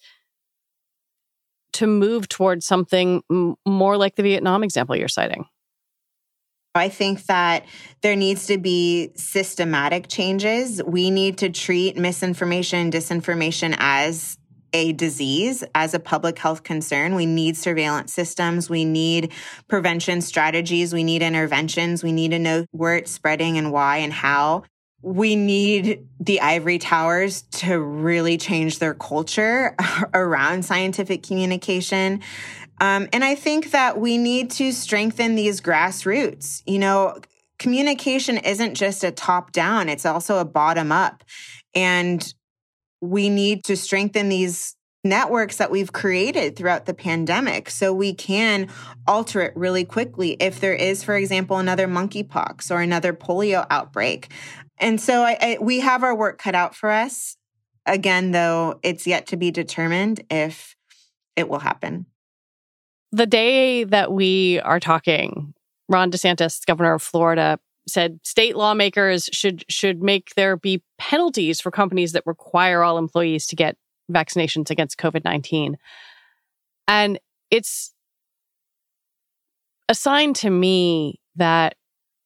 to 1.72 1.86
move 1.86 2.28
towards 2.28 2.66
something 2.66 3.22
more 3.66 3.96
like 3.96 4.16
the 4.16 4.22
vietnam 4.22 4.62
example 4.62 4.96
you're 4.96 5.08
citing 5.08 5.46
I 6.76 6.90
think 6.90 7.24
that 7.24 7.64
there 8.02 8.16
needs 8.16 8.46
to 8.48 8.58
be 8.58 9.10
systematic 9.14 10.08
changes. 10.08 10.82
We 10.84 11.10
need 11.10 11.38
to 11.38 11.48
treat 11.48 11.96
misinformation, 11.96 12.90
disinformation 12.90 13.74
as 13.78 14.36
a 14.72 14.92
disease, 14.92 15.64
as 15.74 15.94
a 15.94 15.98
public 15.98 16.38
health 16.38 16.62
concern. 16.62 17.14
We 17.14 17.24
need 17.24 17.56
surveillance 17.56 18.12
systems. 18.12 18.68
We 18.68 18.84
need 18.84 19.32
prevention 19.68 20.20
strategies. 20.20 20.92
We 20.92 21.02
need 21.02 21.22
interventions. 21.22 22.02
We 22.02 22.12
need 22.12 22.32
to 22.32 22.38
know 22.38 22.66
where 22.72 22.96
it's 22.96 23.10
spreading 23.10 23.56
and 23.56 23.72
why 23.72 23.98
and 23.98 24.12
how. 24.12 24.64
We 25.02 25.36
need 25.36 26.06
the 26.18 26.40
ivory 26.40 26.78
towers 26.78 27.42
to 27.52 27.78
really 27.78 28.38
change 28.38 28.78
their 28.78 28.94
culture 28.94 29.76
around 30.14 30.64
scientific 30.64 31.22
communication. 31.22 32.22
Um, 32.80 33.08
and 33.12 33.24
I 33.24 33.34
think 33.34 33.70
that 33.70 33.98
we 33.98 34.18
need 34.18 34.50
to 34.52 34.72
strengthen 34.72 35.34
these 35.34 35.60
grassroots. 35.60 36.62
You 36.66 36.78
know, 36.78 37.20
communication 37.58 38.38
isn't 38.38 38.74
just 38.74 39.04
a 39.04 39.10
top 39.10 39.52
down, 39.52 39.88
it's 39.88 40.06
also 40.06 40.38
a 40.38 40.44
bottom 40.44 40.92
up. 40.92 41.24
And 41.74 42.32
we 43.00 43.28
need 43.28 43.64
to 43.64 43.76
strengthen 43.76 44.28
these 44.28 44.75
networks 45.08 45.56
that 45.56 45.70
we've 45.70 45.92
created 45.92 46.56
throughout 46.56 46.86
the 46.86 46.94
pandemic 46.94 47.70
so 47.70 47.92
we 47.92 48.12
can 48.12 48.68
alter 49.06 49.40
it 49.40 49.56
really 49.56 49.84
quickly 49.84 50.36
if 50.40 50.60
there 50.60 50.74
is, 50.74 51.02
for 51.02 51.16
example, 51.16 51.58
another 51.58 51.86
monkeypox 51.86 52.70
or 52.70 52.80
another 52.80 53.12
polio 53.12 53.66
outbreak. 53.70 54.28
And 54.78 55.00
so 55.00 55.22
I, 55.22 55.38
I, 55.40 55.58
we 55.60 55.80
have 55.80 56.02
our 56.02 56.14
work 56.14 56.38
cut 56.38 56.54
out 56.54 56.74
for 56.74 56.90
us. 56.90 57.36
Again, 57.86 58.32
though, 58.32 58.80
it's 58.82 59.06
yet 59.06 59.26
to 59.28 59.36
be 59.36 59.50
determined 59.50 60.20
if 60.28 60.76
it 61.36 61.48
will 61.48 61.60
happen 61.60 62.06
the 63.16 63.26
day 63.26 63.84
that 63.84 64.12
we 64.12 64.60
are 64.60 64.78
talking, 64.78 65.54
Ron 65.88 66.10
DeSantis, 66.10 66.64
governor 66.66 66.94
of 66.94 67.02
Florida, 67.02 67.58
said 67.88 68.18
state 68.24 68.56
lawmakers 68.56 69.30
should 69.32 69.64
should 69.68 70.02
make 70.02 70.34
there 70.34 70.56
be 70.56 70.82
penalties 70.98 71.60
for 71.60 71.70
companies 71.70 72.12
that 72.12 72.26
require 72.26 72.82
all 72.82 72.98
employees 72.98 73.46
to 73.46 73.56
get 73.56 73.76
vaccinations 74.10 74.70
against 74.70 74.98
COVID-19. 74.98 75.74
And 76.88 77.18
it's 77.50 77.92
a 79.88 79.94
sign 79.94 80.34
to 80.34 80.50
me 80.50 81.20
that 81.36 81.74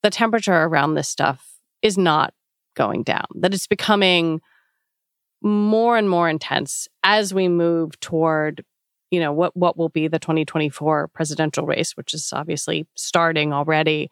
the 0.02 0.10
temperature 0.10 0.54
around 0.54 0.94
this 0.94 1.08
stuff 1.08 1.46
is 1.82 1.98
not 1.98 2.32
going 2.74 3.02
down, 3.02 3.26
that 3.34 3.52
it's 3.52 3.66
becoming 3.66 4.40
more 5.42 5.96
and 5.96 6.08
more 6.08 6.28
intense 6.28 6.88
as 7.02 7.32
we 7.32 7.48
move 7.48 7.98
toward 8.00 8.64
you 9.10 9.18
know 9.18 9.32
what 9.32 9.56
what 9.56 9.76
will 9.76 9.88
be 9.88 10.06
the 10.06 10.18
2024 10.18 11.08
presidential 11.08 11.66
race 11.66 11.96
which 11.96 12.14
is 12.14 12.30
obviously 12.32 12.86
starting 12.94 13.52
already 13.52 14.10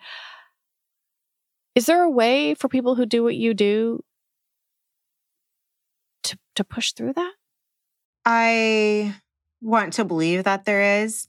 is 1.74 1.86
there 1.86 2.02
a 2.02 2.10
way 2.10 2.54
for 2.54 2.68
people 2.68 2.94
who 2.94 3.06
do 3.06 3.22
what 3.22 3.36
you 3.36 3.54
do 3.54 4.02
to 6.22 6.36
to 6.56 6.64
push 6.64 6.92
through 6.92 7.12
that 7.12 7.32
i 8.28 9.14
want 9.60 9.94
to 9.94 10.04
believe 10.04 10.44
that 10.44 10.64
there 10.64 11.02
is 11.02 11.26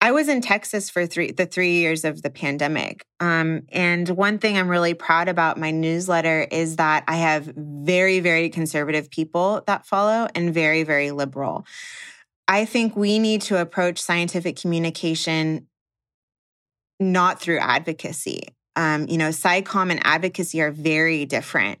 I 0.00 0.12
was 0.12 0.28
in 0.28 0.42
Texas 0.42 0.90
for 0.90 1.06
three 1.06 1.32
the 1.32 1.46
three 1.46 1.78
years 1.78 2.04
of 2.04 2.20
the 2.20 2.28
pandemic. 2.28 3.06
Um, 3.20 3.62
and 3.70 4.06
one 4.10 4.38
thing 4.38 4.58
I'm 4.58 4.68
really 4.68 4.92
proud 4.92 5.28
about 5.28 5.56
my 5.56 5.70
newsletter 5.70 6.46
is 6.50 6.76
that 6.76 7.04
I 7.08 7.16
have 7.16 7.50
very, 7.56 8.20
very 8.20 8.50
conservative 8.50 9.10
people 9.10 9.62
that 9.66 9.86
follow 9.86 10.28
and 10.34 10.52
very, 10.52 10.82
very 10.82 11.10
liberal. 11.10 11.64
I 12.46 12.66
think 12.66 12.94
we 12.94 13.18
need 13.18 13.40
to 13.42 13.58
approach 13.58 13.98
scientific 13.98 14.56
communication 14.56 15.68
not 17.00 17.40
through 17.40 17.60
advocacy. 17.60 18.48
Um, 18.76 19.06
you 19.08 19.16
know, 19.16 19.30
SciComm 19.30 19.90
and 19.90 20.00
advocacy 20.04 20.60
are 20.60 20.70
very 20.70 21.24
different. 21.24 21.78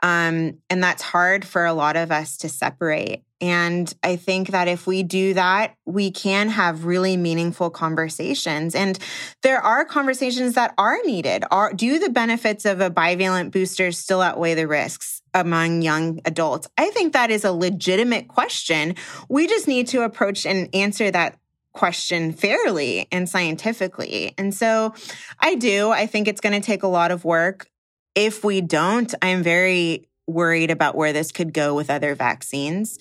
Um, 0.00 0.58
and 0.70 0.80
that's 0.80 1.02
hard 1.02 1.44
for 1.44 1.64
a 1.64 1.72
lot 1.72 1.96
of 1.96 2.12
us 2.12 2.36
to 2.38 2.48
separate. 2.48 3.24
And 3.44 3.92
I 4.02 4.16
think 4.16 4.48
that 4.52 4.68
if 4.68 4.86
we 4.86 5.02
do 5.02 5.34
that, 5.34 5.74
we 5.84 6.10
can 6.10 6.48
have 6.48 6.86
really 6.86 7.18
meaningful 7.18 7.68
conversations. 7.68 8.74
And 8.74 8.98
there 9.42 9.60
are 9.60 9.84
conversations 9.84 10.54
that 10.54 10.72
are 10.78 10.96
needed. 11.04 11.44
Are, 11.50 11.70
do 11.74 11.98
the 11.98 12.08
benefits 12.08 12.64
of 12.64 12.80
a 12.80 12.90
bivalent 12.90 13.50
booster 13.50 13.92
still 13.92 14.22
outweigh 14.22 14.54
the 14.54 14.66
risks 14.66 15.20
among 15.34 15.82
young 15.82 16.20
adults? 16.24 16.68
I 16.78 16.88
think 16.88 17.12
that 17.12 17.30
is 17.30 17.44
a 17.44 17.52
legitimate 17.52 18.28
question. 18.28 18.94
We 19.28 19.46
just 19.46 19.68
need 19.68 19.88
to 19.88 20.04
approach 20.04 20.46
and 20.46 20.74
answer 20.74 21.10
that 21.10 21.38
question 21.74 22.32
fairly 22.32 23.08
and 23.12 23.28
scientifically. 23.28 24.32
And 24.38 24.54
so 24.54 24.94
I 25.38 25.54
do. 25.54 25.90
I 25.90 26.06
think 26.06 26.28
it's 26.28 26.40
going 26.40 26.58
to 26.58 26.64
take 26.64 26.82
a 26.82 26.88
lot 26.88 27.10
of 27.10 27.26
work. 27.26 27.68
If 28.14 28.42
we 28.42 28.62
don't, 28.62 29.14
I'm 29.20 29.42
very 29.42 30.08
worried 30.26 30.70
about 30.70 30.94
where 30.94 31.12
this 31.12 31.32
could 31.32 31.52
go 31.52 31.74
with 31.74 31.90
other 31.90 32.14
vaccines. 32.14 32.98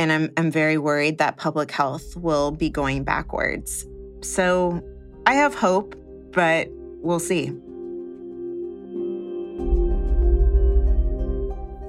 And 0.00 0.10
I'm, 0.10 0.32
I'm 0.38 0.50
very 0.50 0.78
worried 0.78 1.18
that 1.18 1.36
public 1.36 1.70
health 1.70 2.16
will 2.16 2.52
be 2.52 2.70
going 2.70 3.04
backwards. 3.04 3.84
So 4.22 4.82
I 5.26 5.34
have 5.34 5.54
hope, 5.54 5.94
but 6.32 6.68
we'll 7.02 7.20
see. 7.20 7.48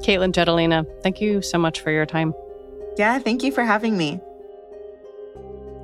Katelyn 0.04 0.34
Jetelina, 0.34 0.86
thank 1.04 1.22
you 1.22 1.42
so 1.42 1.58
much 1.58 1.80
for 1.80 1.90
your 1.90 2.06
time. 2.06 2.34
Yeah, 2.98 3.18
thank 3.20 3.44
you 3.44 3.52
for 3.54 3.64
having 3.64 3.98
me. 3.98 4.20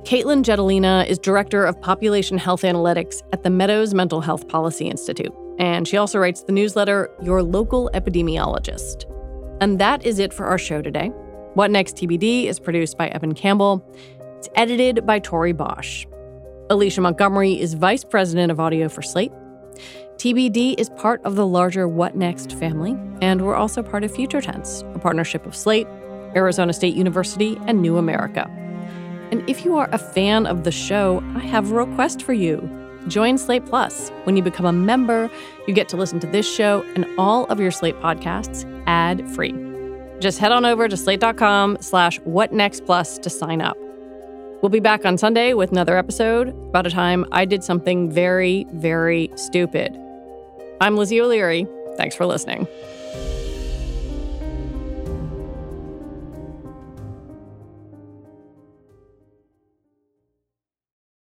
Katelyn 0.02 0.42
Jetelina 0.42 1.06
is 1.06 1.18
Director 1.18 1.64
of 1.64 1.80
Population 1.80 2.36
Health 2.36 2.60
Analytics 2.60 3.22
at 3.32 3.42
the 3.42 3.48
Meadows 3.48 3.94
Mental 3.94 4.20
Health 4.20 4.46
Policy 4.48 4.86
Institute, 4.86 5.32
and 5.58 5.88
she 5.88 5.96
also 5.96 6.18
writes 6.18 6.42
the 6.42 6.52
newsletter 6.52 7.10
Your 7.22 7.42
Local 7.42 7.90
Epidemiologist. 7.94 9.06
And 9.62 9.78
that 9.78 10.04
is 10.04 10.18
it 10.18 10.34
for 10.34 10.44
our 10.44 10.58
show 10.58 10.82
today. 10.82 11.10
What 11.58 11.72
Next 11.72 11.96
TBD 11.96 12.44
is 12.44 12.60
produced 12.60 12.96
by 12.96 13.08
Evan 13.08 13.34
Campbell. 13.34 13.84
It's 14.36 14.48
edited 14.54 15.04
by 15.04 15.18
Tori 15.18 15.50
Bosch. 15.50 16.06
Alicia 16.70 17.00
Montgomery 17.00 17.60
is 17.60 17.74
Vice 17.74 18.04
President 18.04 18.52
of 18.52 18.60
Audio 18.60 18.88
for 18.88 19.02
Slate. 19.02 19.32
TBD 20.18 20.78
is 20.78 20.88
part 20.90 21.20
of 21.24 21.34
the 21.34 21.44
larger 21.44 21.88
What 21.88 22.14
Next 22.14 22.52
family, 22.52 22.96
and 23.20 23.44
we're 23.44 23.56
also 23.56 23.82
part 23.82 24.04
of 24.04 24.14
Future 24.14 24.40
Tense, 24.40 24.84
a 24.94 25.00
partnership 25.00 25.46
of 25.46 25.56
Slate, 25.56 25.88
Arizona 26.36 26.72
State 26.72 26.94
University, 26.94 27.58
and 27.66 27.82
New 27.82 27.96
America. 27.96 28.48
And 29.32 29.42
if 29.50 29.64
you 29.64 29.76
are 29.78 29.88
a 29.90 29.98
fan 29.98 30.46
of 30.46 30.62
the 30.62 30.70
show, 30.70 31.24
I 31.34 31.40
have 31.40 31.72
a 31.72 31.74
request 31.74 32.22
for 32.22 32.34
you. 32.34 32.70
Join 33.08 33.36
Slate 33.36 33.66
Plus. 33.66 34.10
When 34.22 34.36
you 34.36 34.44
become 34.44 34.66
a 34.66 34.72
member, 34.72 35.28
you 35.66 35.74
get 35.74 35.88
to 35.88 35.96
listen 35.96 36.20
to 36.20 36.28
this 36.28 36.48
show 36.48 36.84
and 36.94 37.04
all 37.18 37.46
of 37.46 37.58
your 37.58 37.72
Slate 37.72 37.96
podcasts 37.96 38.64
ad-free. 38.86 39.67
Just 40.20 40.38
head 40.38 40.52
on 40.52 40.64
over 40.64 40.88
to 40.88 40.96
slate.com 40.96 41.78
slash 41.80 42.18
whatnextplus 42.20 43.22
to 43.22 43.30
sign 43.30 43.60
up. 43.60 43.76
We'll 44.60 44.70
be 44.70 44.80
back 44.80 45.04
on 45.04 45.16
Sunday 45.16 45.54
with 45.54 45.70
another 45.70 45.96
episode 45.96 46.48
about 46.48 46.86
a 46.86 46.90
time 46.90 47.24
I 47.30 47.44
did 47.44 47.62
something 47.62 48.10
very, 48.10 48.66
very 48.72 49.30
stupid. 49.36 49.96
I'm 50.80 50.96
Lizzie 50.96 51.20
O'Leary. 51.20 51.66
Thanks 51.96 52.16
for 52.16 52.26
listening. 52.26 52.66